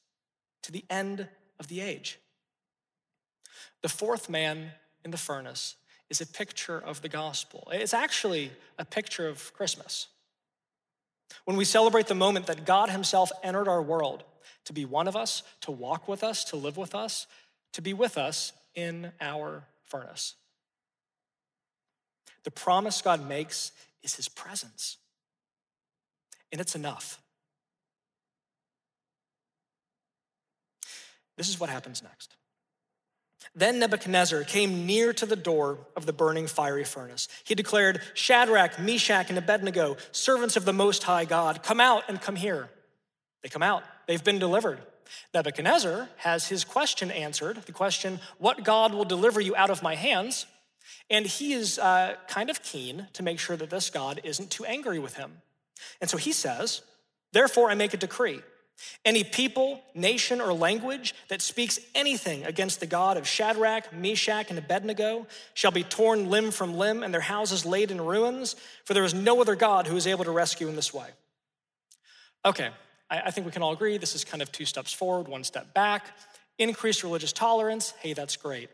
to 0.62 0.72
the 0.72 0.84
end 0.90 1.28
of 1.58 1.68
the 1.68 1.80
age. 1.80 2.18
The 3.82 3.88
fourth 3.88 4.28
man 4.28 4.72
in 5.04 5.10
the 5.10 5.16
furnace 5.16 5.76
is 6.10 6.20
a 6.20 6.26
picture 6.26 6.78
of 6.78 7.02
the 7.02 7.08
gospel. 7.08 7.68
It's 7.72 7.94
actually 7.94 8.50
a 8.78 8.84
picture 8.84 9.28
of 9.28 9.52
Christmas. 9.54 10.08
When 11.44 11.56
we 11.56 11.64
celebrate 11.64 12.06
the 12.06 12.14
moment 12.14 12.46
that 12.46 12.64
God 12.64 12.90
Himself 12.90 13.30
entered 13.42 13.68
our 13.68 13.82
world 13.82 14.24
to 14.64 14.72
be 14.72 14.84
one 14.84 15.08
of 15.08 15.16
us, 15.16 15.42
to 15.62 15.70
walk 15.70 16.08
with 16.08 16.22
us, 16.22 16.44
to 16.44 16.56
live 16.56 16.76
with 16.76 16.94
us, 16.94 17.26
to 17.72 17.82
be 17.82 17.92
with 17.92 18.18
us 18.18 18.52
in 18.74 19.12
our 19.20 19.64
furnace. 19.84 20.34
The 22.44 22.50
promise 22.50 23.02
God 23.02 23.26
makes 23.26 23.72
is 24.02 24.14
His 24.14 24.28
presence, 24.28 24.96
and 26.52 26.60
it's 26.60 26.74
enough. 26.74 27.20
This 31.36 31.48
is 31.48 31.60
what 31.60 31.70
happens 31.70 32.02
next. 32.02 32.34
Then 33.54 33.78
Nebuchadnezzar 33.78 34.44
came 34.44 34.86
near 34.86 35.12
to 35.12 35.26
the 35.26 35.36
door 35.36 35.78
of 35.96 36.06
the 36.06 36.12
burning 36.12 36.46
fiery 36.46 36.84
furnace. 36.84 37.28
He 37.44 37.54
declared, 37.54 38.00
Shadrach, 38.14 38.78
Meshach, 38.78 39.28
and 39.28 39.38
Abednego, 39.38 39.96
servants 40.12 40.56
of 40.56 40.64
the 40.64 40.72
Most 40.72 41.02
High 41.04 41.24
God, 41.24 41.62
come 41.62 41.80
out 41.80 42.04
and 42.08 42.20
come 42.20 42.36
here. 42.36 42.68
They 43.42 43.48
come 43.48 43.62
out, 43.62 43.84
they've 44.06 44.22
been 44.22 44.38
delivered. 44.38 44.78
Nebuchadnezzar 45.32 46.08
has 46.18 46.48
his 46.48 46.64
question 46.64 47.10
answered 47.10 47.62
the 47.66 47.72
question, 47.72 48.20
What 48.38 48.64
God 48.64 48.92
will 48.92 49.04
deliver 49.04 49.40
you 49.40 49.56
out 49.56 49.70
of 49.70 49.82
my 49.82 49.94
hands? 49.94 50.46
And 51.10 51.26
he 51.26 51.52
is 51.52 51.78
uh, 51.78 52.16
kind 52.28 52.50
of 52.50 52.62
keen 52.62 53.08
to 53.14 53.22
make 53.22 53.38
sure 53.38 53.56
that 53.56 53.70
this 53.70 53.90
God 53.90 54.20
isn't 54.24 54.50
too 54.50 54.64
angry 54.64 54.98
with 54.98 55.14
him. 55.14 55.42
And 56.00 56.10
so 56.10 56.16
he 56.16 56.32
says, 56.32 56.82
Therefore, 57.32 57.70
I 57.70 57.74
make 57.74 57.94
a 57.94 57.98
decree 57.98 58.40
any 59.04 59.24
people, 59.24 59.80
nation, 59.94 60.40
or 60.40 60.52
language 60.52 61.14
that 61.28 61.42
speaks 61.42 61.78
anything 61.94 62.44
against 62.44 62.80
the 62.80 62.86
God 62.86 63.16
of 63.16 63.26
Shadrach, 63.26 63.92
Meshach, 63.92 64.50
and 64.50 64.58
Abednego 64.58 65.26
shall 65.54 65.70
be 65.70 65.82
torn 65.82 66.30
limb 66.30 66.50
from 66.50 66.74
limb 66.74 67.02
and 67.02 67.12
their 67.12 67.20
houses 67.20 67.66
laid 67.66 67.90
in 67.90 68.00
ruins, 68.00 68.56
for 68.84 68.94
there 68.94 69.04
is 69.04 69.14
no 69.14 69.40
other 69.40 69.56
God 69.56 69.86
who 69.86 69.96
is 69.96 70.06
able 70.06 70.24
to 70.24 70.30
rescue 70.30 70.68
in 70.68 70.76
this 70.76 70.92
way. 70.94 71.08
Okay, 72.44 72.70
I, 73.10 73.30
think 73.30 73.46
we 73.46 73.52
can 73.52 73.62
all 73.62 73.72
agree 73.72 73.98
this 73.98 74.14
is 74.14 74.24
kind 74.24 74.42
of 74.42 74.52
two 74.52 74.64
steps 74.64 74.92
forward, 74.92 75.28
one 75.28 75.44
step 75.44 75.74
back. 75.74 76.06
Increased 76.58 77.02
religious 77.02 77.32
tolerance, 77.32 77.94
hey, 78.00 78.12
that's 78.12 78.36
great. 78.36 78.70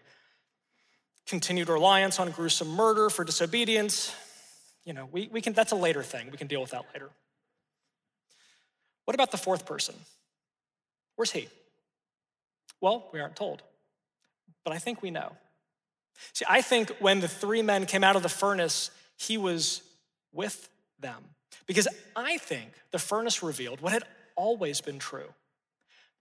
Continued 1.27 1.69
reliance 1.69 2.19
on 2.19 2.31
gruesome 2.31 2.69
murder 2.69 3.09
for 3.11 3.25
disobedience, 3.25 4.15
you 4.85 4.93
know, 4.93 5.09
we, 5.11 5.29
we 5.33 5.41
can, 5.41 5.55
that's 5.55 5.73
a 5.73 5.77
later 5.77 6.03
thing. 6.03 6.31
We 6.31 6.37
can 6.37 6.47
deal 6.47 6.61
with 6.61 6.71
that 6.71 6.85
later. 6.93 7.11
What 9.05 9.15
about 9.15 9.31
the 9.31 9.39
fourth 9.39 9.67
person? 9.67 9.95
Where's 11.17 11.33
he? 11.33 11.49
Well, 12.81 13.09
we 13.13 13.21
aren't 13.21 13.37
told, 13.37 13.63
but 14.65 14.73
I 14.73 14.79
think 14.79 15.03
we 15.03 15.11
know. 15.11 15.33
See, 16.33 16.45
I 16.49 16.61
think 16.61 16.91
when 17.01 17.21
the 17.21 17.29
three 17.29 17.63
men 17.63 17.87
came 17.87 18.05
out 18.05 18.17
of 18.17 18.23
the 18.23 18.29
furnace, 18.29 18.91
he 19.17 19.39
was 19.39 19.83
with 20.33 20.69
them. 20.99 21.23
Because 21.67 21.89
I 22.15 22.39
think 22.39 22.71
the 22.91 22.99
furnace 22.99 23.43
revealed 23.43 23.81
what 23.81 23.93
had 23.93 24.05
always 24.37 24.81
been 24.81 24.99
true 24.99 25.33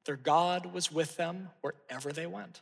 their 0.05 0.17
God 0.17 0.73
was 0.73 0.91
with 0.91 1.15
them 1.15 1.49
wherever 1.61 2.11
they 2.11 2.25
went. 2.25 2.61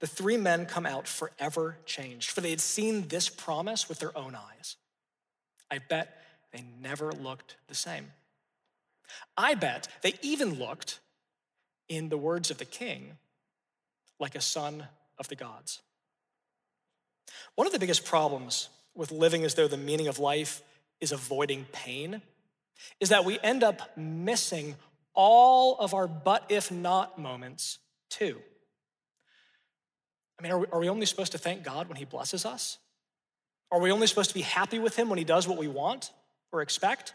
The 0.00 0.08
three 0.08 0.36
men 0.36 0.66
come 0.66 0.84
out 0.84 1.06
forever 1.06 1.78
changed, 1.86 2.30
for 2.30 2.40
they 2.40 2.50
had 2.50 2.60
seen 2.60 3.06
this 3.06 3.28
promise 3.28 3.88
with 3.88 4.00
their 4.00 4.16
own 4.18 4.34
eyes. 4.34 4.76
I 5.70 5.78
bet 5.78 6.21
they 6.52 6.64
never 6.80 7.12
looked 7.12 7.56
the 7.68 7.74
same. 7.74 8.12
I 9.36 9.54
bet 9.54 9.88
they 10.02 10.14
even 10.22 10.58
looked, 10.58 11.00
in 11.88 12.08
the 12.08 12.16
words 12.16 12.50
of 12.50 12.58
the 12.58 12.64
king, 12.64 13.18
like 14.18 14.34
a 14.34 14.40
son 14.40 14.86
of 15.18 15.28
the 15.28 15.36
gods. 15.36 15.80
One 17.54 17.66
of 17.66 17.72
the 17.72 17.78
biggest 17.78 18.04
problems 18.04 18.68
with 18.94 19.12
living 19.12 19.44
as 19.44 19.54
though 19.54 19.68
the 19.68 19.76
meaning 19.76 20.08
of 20.08 20.18
life 20.18 20.62
is 21.00 21.12
avoiding 21.12 21.66
pain 21.72 22.22
is 23.00 23.10
that 23.10 23.24
we 23.24 23.38
end 23.42 23.62
up 23.62 23.96
missing 23.96 24.74
all 25.14 25.76
of 25.78 25.92
our 25.92 26.08
but 26.08 26.44
if 26.48 26.70
not 26.70 27.18
moments 27.18 27.78
too. 28.08 28.38
I 30.38 30.42
mean, 30.42 30.52
are 30.52 30.58
we, 30.58 30.66
are 30.72 30.80
we 30.80 30.88
only 30.88 31.06
supposed 31.06 31.32
to 31.32 31.38
thank 31.38 31.62
God 31.62 31.88
when 31.88 31.96
He 31.96 32.04
blesses 32.04 32.46
us? 32.46 32.78
Are 33.70 33.80
we 33.80 33.92
only 33.92 34.06
supposed 34.06 34.30
to 34.30 34.34
be 34.34 34.42
happy 34.42 34.78
with 34.78 34.96
Him 34.96 35.08
when 35.08 35.18
He 35.18 35.24
does 35.24 35.46
what 35.46 35.58
we 35.58 35.68
want? 35.68 36.10
Or 36.52 36.62
expect? 36.62 37.14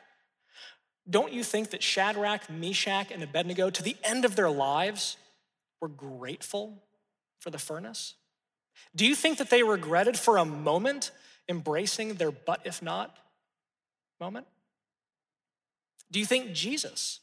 Don't 1.10 1.32
you 1.32 1.43
think 1.43 1.69
that 1.69 1.82
Shadrach, 1.82 2.50
Meshach, 2.50 3.12
and 3.12 3.23
Abednego, 3.23 3.69
to 3.69 3.84
the 3.84 3.95
end 4.04 4.26
of 4.26 4.36
their 4.36 4.50
lives, 4.50 5.17
were 5.80 5.88
grateful 5.88 6.84
for 7.39 7.50
the 7.50 7.60
furnace? 7.60 8.15
Do 8.95 9.06
you 9.06 9.15
think 9.15 9.38
that 9.38 9.50
they 9.50 9.63
regretted 9.63 10.17
for 10.17 10.38
a 10.38 10.45
moment 10.45 11.12
embracing 11.47 12.15
their 12.15 12.32
but 12.32 12.62
if 12.65 12.82
not 12.82 13.15
moment? 14.19 14.47
Do 16.12 16.19
you 16.19 16.26
think 16.26 16.54
Jesus 16.54 17.19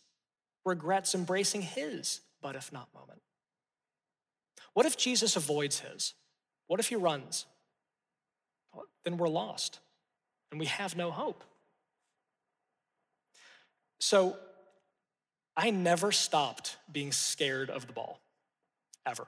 regrets 0.65 1.15
embracing 1.15 1.63
his 1.63 2.21
but 2.43 2.57
if 2.57 2.73
not 2.73 2.89
moment? 2.95 3.21
What 4.73 4.87
if 4.87 4.97
Jesus 4.97 5.37
avoids 5.37 5.81
his? 5.81 6.15
What 6.67 6.81
if 6.81 6.89
he 6.89 6.97
runs? 6.97 7.47
Well, 8.73 8.85
then 9.05 9.17
we're 9.17 9.29
lost 9.29 9.81
and 10.51 10.59
we 10.61 10.67
have 10.67 10.97
no 10.97 11.11
hope. 11.11 11.45
So 14.05 14.37
I 15.57 15.71
never 15.71 16.13
stopped 16.13 16.77
being 16.93 17.11
scared 17.11 17.71
of 17.71 17.87
the 17.87 17.95
ball, 17.95 18.21
ever. 19.07 19.27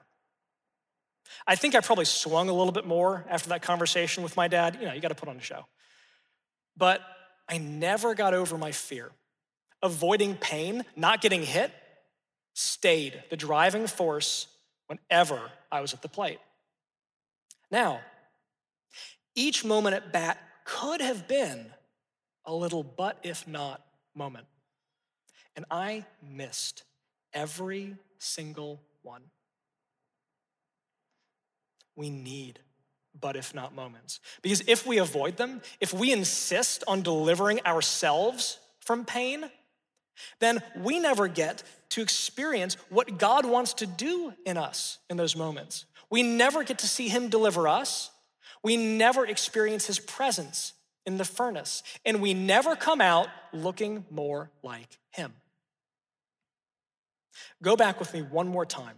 I 1.47 1.55
think 1.55 1.73
I 1.73 1.79
probably 1.79 2.05
swung 2.05 2.47
a 2.47 2.53
little 2.53 2.71
bit 2.71 2.85
more 2.85 3.25
after 3.27 3.49
that 3.49 3.63
conversation 3.63 4.21
with 4.21 4.37
my 4.37 4.47
dad. 4.47 4.77
You 4.79 4.85
know, 4.85 4.93
you 4.93 5.01
got 5.01 5.07
to 5.07 5.15
put 5.15 5.29
on 5.29 5.35
a 5.35 5.41
show. 5.41 5.65
But 6.77 7.01
I 7.49 7.57
never 7.57 8.13
got 8.13 8.35
over 8.35 8.55
my 8.55 8.71
fear. 8.71 9.09
Avoiding 9.81 10.35
pain, 10.35 10.85
not 10.95 11.21
getting 11.21 11.41
hit, 11.41 11.71
stayed 12.53 13.23
the 13.31 13.35
driving 13.35 13.87
force 13.87 14.45
whenever 14.85 15.41
I 15.71 15.81
was 15.81 15.95
at 15.95 16.03
the 16.03 16.07
plate. 16.07 16.37
Now, 17.71 18.01
each 19.33 19.65
moment 19.65 19.95
at 19.95 20.13
bat 20.13 20.37
could 20.65 21.01
have 21.01 21.27
been 21.27 21.65
a 22.45 22.53
little 22.53 22.83
but 22.83 23.17
if 23.23 23.47
not 23.47 23.83
moment. 24.13 24.45
And 25.57 25.65
I 25.69 26.05
missed 26.21 26.83
every 27.33 27.97
single 28.17 28.79
one. 29.01 29.23
We 31.97 32.09
need 32.09 32.59
but 33.19 33.35
if 33.35 33.53
not 33.53 33.73
moments. 33.73 34.19
Because 34.41 34.63
if 34.67 34.85
we 34.85 34.97
avoid 34.97 35.37
them, 35.37 35.61
if 35.79 35.93
we 35.93 36.11
insist 36.11 36.83
on 36.87 37.01
delivering 37.01 37.59
ourselves 37.65 38.59
from 38.79 39.05
pain, 39.05 39.49
then 40.39 40.61
we 40.75 40.99
never 40.99 41.27
get 41.27 41.63
to 41.89 42.01
experience 42.01 42.75
what 42.89 43.17
God 43.17 43.45
wants 43.45 43.73
to 43.75 43.85
do 43.85 44.33
in 44.45 44.57
us 44.57 44.99
in 45.09 45.17
those 45.17 45.35
moments. 45.35 45.85
We 46.09 46.23
never 46.23 46.63
get 46.63 46.79
to 46.79 46.87
see 46.87 47.07
Him 47.07 47.29
deliver 47.29 47.67
us. 47.67 48.11
We 48.63 48.77
never 48.77 49.25
experience 49.25 49.85
His 49.85 49.99
presence 49.99 50.73
in 51.05 51.17
the 51.17 51.25
furnace. 51.25 51.83
And 52.05 52.21
we 52.21 52.33
never 52.33 52.75
come 52.75 53.01
out 53.01 53.27
looking 53.53 54.05
more 54.09 54.51
like 54.63 54.97
Him. 55.11 55.33
Go 57.61 57.75
back 57.75 57.99
with 57.99 58.13
me 58.13 58.21
one 58.21 58.47
more 58.47 58.65
time 58.65 58.97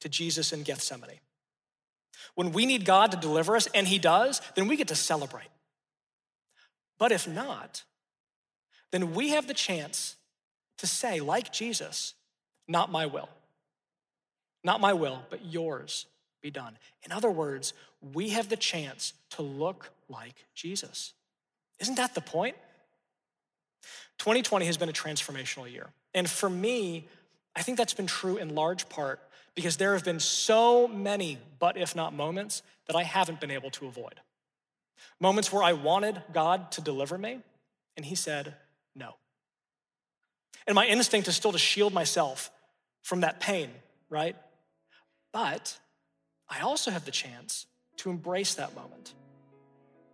to 0.00 0.08
Jesus 0.08 0.52
in 0.52 0.62
Gethsemane. 0.62 1.20
When 2.34 2.52
we 2.52 2.66
need 2.66 2.84
God 2.84 3.10
to 3.12 3.16
deliver 3.16 3.56
us, 3.56 3.68
and 3.74 3.86
He 3.86 3.98
does, 3.98 4.40
then 4.54 4.68
we 4.68 4.76
get 4.76 4.88
to 4.88 4.94
celebrate. 4.94 5.48
But 6.98 7.12
if 7.12 7.28
not, 7.28 7.84
then 8.90 9.14
we 9.14 9.30
have 9.30 9.46
the 9.46 9.54
chance 9.54 10.16
to 10.78 10.86
say, 10.86 11.20
like 11.20 11.52
Jesus, 11.52 12.14
not 12.68 12.90
my 12.90 13.06
will. 13.06 13.28
Not 14.64 14.80
my 14.80 14.92
will, 14.92 15.22
but 15.30 15.44
yours 15.44 16.06
be 16.42 16.50
done. 16.50 16.76
In 17.04 17.12
other 17.12 17.30
words, 17.30 17.72
we 18.14 18.30
have 18.30 18.48
the 18.48 18.56
chance 18.56 19.12
to 19.30 19.42
look 19.42 19.90
like 20.08 20.44
Jesus. 20.54 21.12
Isn't 21.78 21.96
that 21.96 22.14
the 22.14 22.20
point? 22.20 22.56
2020 24.18 24.66
has 24.66 24.76
been 24.76 24.88
a 24.88 24.92
transformational 24.92 25.70
year. 25.70 25.90
And 26.14 26.28
for 26.28 26.48
me, 26.48 27.08
I 27.56 27.62
think 27.62 27.78
that's 27.78 27.94
been 27.94 28.06
true 28.06 28.36
in 28.36 28.54
large 28.54 28.88
part 28.90 29.18
because 29.54 29.78
there 29.78 29.94
have 29.94 30.04
been 30.04 30.20
so 30.20 30.86
many 30.86 31.38
but 31.58 31.78
if 31.78 31.96
not 31.96 32.12
moments 32.12 32.62
that 32.86 32.94
I 32.94 33.02
haven't 33.02 33.40
been 33.40 33.50
able 33.50 33.70
to 33.70 33.86
avoid. 33.86 34.20
Moments 35.18 35.50
where 35.50 35.62
I 35.62 35.72
wanted 35.72 36.22
God 36.32 36.70
to 36.72 36.82
deliver 36.82 37.16
me, 37.16 37.40
and 37.96 38.04
He 38.04 38.14
said, 38.14 38.54
no. 38.94 39.14
And 40.66 40.74
my 40.74 40.86
instinct 40.86 41.28
is 41.28 41.36
still 41.36 41.52
to 41.52 41.58
shield 41.58 41.94
myself 41.94 42.50
from 43.02 43.20
that 43.20 43.40
pain, 43.40 43.70
right? 44.10 44.36
But 45.32 45.78
I 46.48 46.60
also 46.60 46.90
have 46.90 47.06
the 47.06 47.10
chance 47.10 47.66
to 47.98 48.10
embrace 48.10 48.54
that 48.56 48.74
moment, 48.74 49.14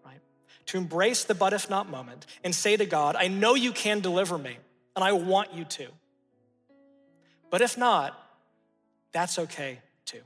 right? 0.05 0.21
To 0.67 0.79
embrace 0.79 1.25
the 1.25 1.35
but 1.35 1.53
if 1.53 1.69
not 1.69 1.91
moment 1.91 2.27
and 2.45 2.55
say 2.55 2.77
to 2.77 2.87
God, 2.87 3.17
I 3.17 3.27
know 3.27 3.57
you 3.57 3.73
can 3.73 4.01
deliver 4.01 4.39
me, 4.39 4.57
and 4.95 5.05
I 5.05 5.13
want 5.13 5.53
you 5.55 5.65
to. 5.65 5.89
But 7.53 7.61
if 7.61 7.77
not, 7.77 8.19
that's 9.13 9.39
okay 9.39 9.79
too. 10.07 10.23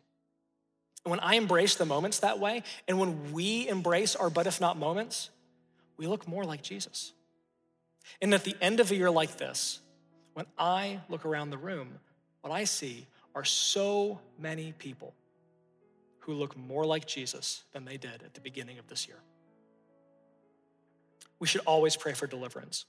When 1.03 1.19
I 1.19 1.35
embrace 1.35 1.75
the 1.75 1.85
moments 1.85 2.21
that 2.21 2.39
way, 2.39 2.63
and 2.87 3.01
when 3.01 3.33
we 3.33 3.69
embrace 3.69 4.15
our 4.15 4.31
but 4.31 4.47
if 4.47 4.61
not 4.61 4.79
moments, 4.79 5.31
we 5.97 6.07
look 6.07 6.29
more 6.29 6.45
like 6.45 6.63
Jesus. 6.63 7.13
And 8.23 8.33
at 8.33 8.45
the 8.45 8.55
end 8.61 8.79
of 8.79 8.93
a 8.93 8.95
year 8.95 9.11
like 9.11 9.39
this, 9.39 9.81
when 10.35 10.47
I 10.57 11.01
look 11.09 11.27
around 11.27 11.51
the 11.51 11.59
room, 11.59 11.99
what 12.43 12.53
I 12.53 12.63
see 12.63 13.09
are 13.35 13.45
so 13.45 14.21
many 14.39 14.73
people 14.79 15.13
who 16.21 16.35
look 16.35 16.57
more 16.57 16.87
like 16.87 17.07
Jesus 17.07 17.65
than 17.73 17.85
they 17.85 17.97
did 17.97 18.23
at 18.23 18.35
the 18.35 18.41
beginning 18.41 18.79
of 18.79 18.87
this 18.87 19.09
year. 19.09 19.19
We 21.41 21.49
should 21.49 21.63
always 21.63 21.97
pray 21.97 22.13
for 22.13 22.29
deliverance 22.29 22.85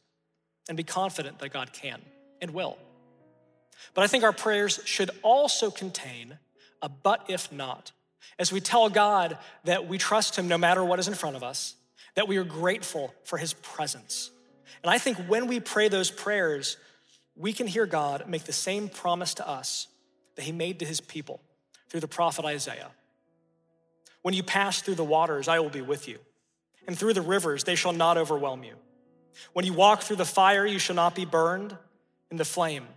and 0.70 0.78
be 0.78 0.84
confident 0.84 1.40
that 1.40 1.50
God 1.50 1.74
can 1.74 2.02
and 2.40 2.52
will. 2.52 2.78
But 3.94 4.04
I 4.04 4.08
think 4.08 4.24
our 4.24 4.34
prayers 4.34 4.80
should 4.86 5.12
also 5.24 5.72
contain 5.72 6.38
a 6.82 6.90
but 6.90 7.26
if 7.30 7.52
not. 7.52 7.92
As 8.40 8.52
we 8.52 8.62
tell 8.62 8.90
God 8.90 9.38
that 9.64 9.88
we 9.88 9.98
trust 9.98 10.36
Him 10.36 10.48
no 10.48 10.58
matter 10.58 10.84
what 10.84 11.00
is 11.00 11.08
in 11.08 11.14
front 11.14 11.36
of 11.36 11.44
us, 11.44 11.76
that 12.16 12.28
we 12.28 12.38
are 12.38 12.44
grateful 12.44 13.14
for 13.24 13.38
His 13.38 13.54
presence. 13.54 14.32
And 14.84 14.92
I 14.92 14.98
think 14.98 15.18
when 15.28 15.48
we 15.48 15.60
pray 15.60 15.88
those 15.88 16.12
prayers, 16.12 16.78
we 17.36 17.54
can 17.54 17.68
hear 17.68 17.86
God 17.86 18.28
make 18.28 18.44
the 18.44 18.54
same 18.54 18.90
promise 18.90 19.36
to 19.36 19.48
us 19.48 19.88
that 20.36 20.44
He 20.44 20.52
made 20.52 20.80
to 20.80 20.86
His 20.86 21.02
people 21.02 21.42
through 21.90 22.02
the 22.02 22.08
prophet 22.08 22.46
Isaiah. 22.46 22.92
When 24.22 24.34
you 24.34 24.44
pass 24.44 24.82
through 24.82 24.96
the 24.96 25.04
waters, 25.04 25.48
I 25.48 25.60
will 25.60 25.70
be 25.70 25.82
with 25.82 26.08
you, 26.08 26.20
and 26.88 26.98
through 26.98 27.14
the 27.14 27.22
rivers, 27.22 27.64
they 27.64 27.76
shall 27.76 27.94
not 27.94 28.18
overwhelm 28.18 28.64
you. 28.64 28.76
When 29.54 29.66
you 29.66 29.74
walk 29.74 30.02
through 30.02 30.18
the 30.18 30.26
fire, 30.26 30.66
you 30.66 30.80
shall 30.80 30.96
not 30.96 31.16
be 31.16 31.26
burned, 31.26 31.76
and 32.30 32.40
the 32.40 32.46
flame 32.46 32.88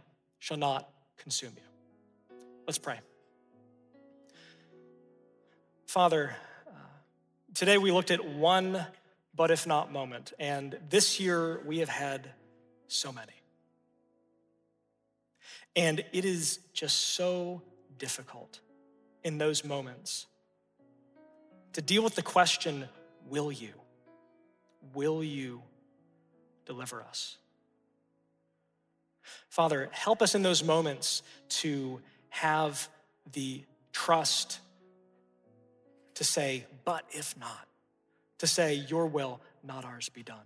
shall 0.41 0.57
not 0.57 0.89
consume 1.17 1.53
you. 1.57 2.37
Let's 2.67 2.79
pray. 2.79 2.99
Father, 5.87 6.35
uh, 6.67 6.71
today 7.55 7.79
we 7.79 7.93
looked 7.93 8.11
at 8.11 8.25
one 8.25 8.85
but 9.41 9.51
if 9.51 9.67
not 9.67 9.91
moment, 9.91 10.35
and 10.39 10.79
this 10.91 11.19
year 11.19 11.63
we 11.65 11.79
have 11.79 11.89
had 11.89 12.29
so 12.89 13.11
many. 13.11 13.33
And 15.77 16.05
it 16.13 16.25
is 16.25 16.59
just 16.75 17.15
so 17.15 17.63
difficult 17.97 18.61
in 19.25 19.39
those 19.39 19.65
moments 19.65 20.27
to 21.73 21.81
deal 21.81 22.03
with 22.03 22.17
the 22.17 22.23
question 22.23 22.87
will 23.29 23.51
you? 23.51 23.73
Will 24.95 25.25
you 25.25 25.63
deliver 26.67 27.03
us? 27.03 27.39
Father, 29.49 29.89
help 29.93 30.23
us 30.23 30.35
in 30.35 30.43
those 30.43 30.63
moments 30.63 31.23
to 31.49 32.01
have 32.29 32.89
the 33.33 33.63
trust 33.93 34.61
to 36.15 36.25
say, 36.25 36.67
but 36.85 37.05
if 37.11 37.37
not, 37.39 37.67
to 38.39 38.47
say, 38.47 38.75
your 38.75 39.07
will, 39.07 39.41
not 39.65 39.85
ours, 39.85 40.09
be 40.09 40.23
done. 40.23 40.37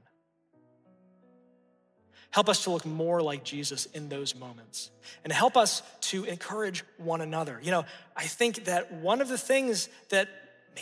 Help 2.31 2.49
us 2.49 2.65
to 2.65 2.71
look 2.71 2.85
more 2.85 3.23
like 3.23 3.45
Jesus 3.45 3.87
in 3.87 4.09
those 4.09 4.35
moments 4.35 4.91
and 5.23 5.33
help 5.33 5.57
us 5.57 5.83
to 6.01 6.25
encourage 6.25 6.83
one 6.97 7.21
another. 7.21 7.61
You 7.63 7.71
know, 7.71 7.85
I 8.17 8.25
think 8.25 8.65
that 8.65 8.93
one 8.93 9.21
of 9.21 9.29
the 9.29 9.39
things 9.39 9.89
that 10.09 10.29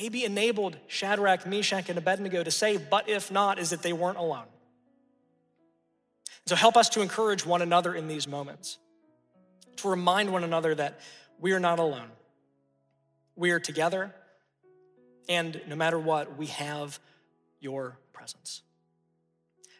maybe 0.00 0.24
enabled 0.24 0.78
Shadrach, 0.86 1.46
Meshach, 1.46 1.90
and 1.90 1.98
Abednego 1.98 2.42
to 2.42 2.50
say, 2.50 2.78
but 2.78 3.08
if 3.08 3.30
not, 3.30 3.58
is 3.58 3.70
that 3.70 3.82
they 3.82 3.92
weren't 3.92 4.16
alone. 4.16 4.46
So 6.46 6.56
help 6.56 6.76
us 6.76 6.88
to 6.90 7.02
encourage 7.02 7.46
one 7.46 7.62
another 7.62 7.94
in 7.94 8.08
these 8.08 8.26
moments, 8.26 8.78
to 9.76 9.88
remind 9.88 10.32
one 10.32 10.44
another 10.44 10.74
that 10.74 11.00
we 11.38 11.52
are 11.52 11.60
not 11.60 11.78
alone. 11.78 12.08
We 13.36 13.52
are 13.52 13.60
together, 13.60 14.14
and 15.28 15.60
no 15.66 15.76
matter 15.76 15.98
what, 15.98 16.36
we 16.36 16.46
have 16.46 16.98
your 17.60 17.96
presence. 18.12 18.62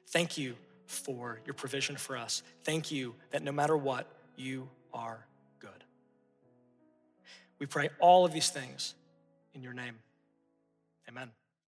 Thank 0.08 0.38
you 0.38 0.56
for 0.86 1.40
your 1.44 1.54
provision 1.54 1.96
for 1.96 2.16
us. 2.16 2.42
Thank 2.64 2.90
you 2.90 3.14
that 3.30 3.42
no 3.42 3.52
matter 3.52 3.76
what, 3.76 4.06
you 4.36 4.68
are 4.94 5.26
good. 5.58 5.70
We 7.58 7.66
pray 7.66 7.90
all 7.98 8.24
of 8.24 8.32
these 8.32 8.50
things 8.50 8.94
in 9.54 9.62
your 9.62 9.72
name. 9.72 9.96
Amen. 11.08 11.30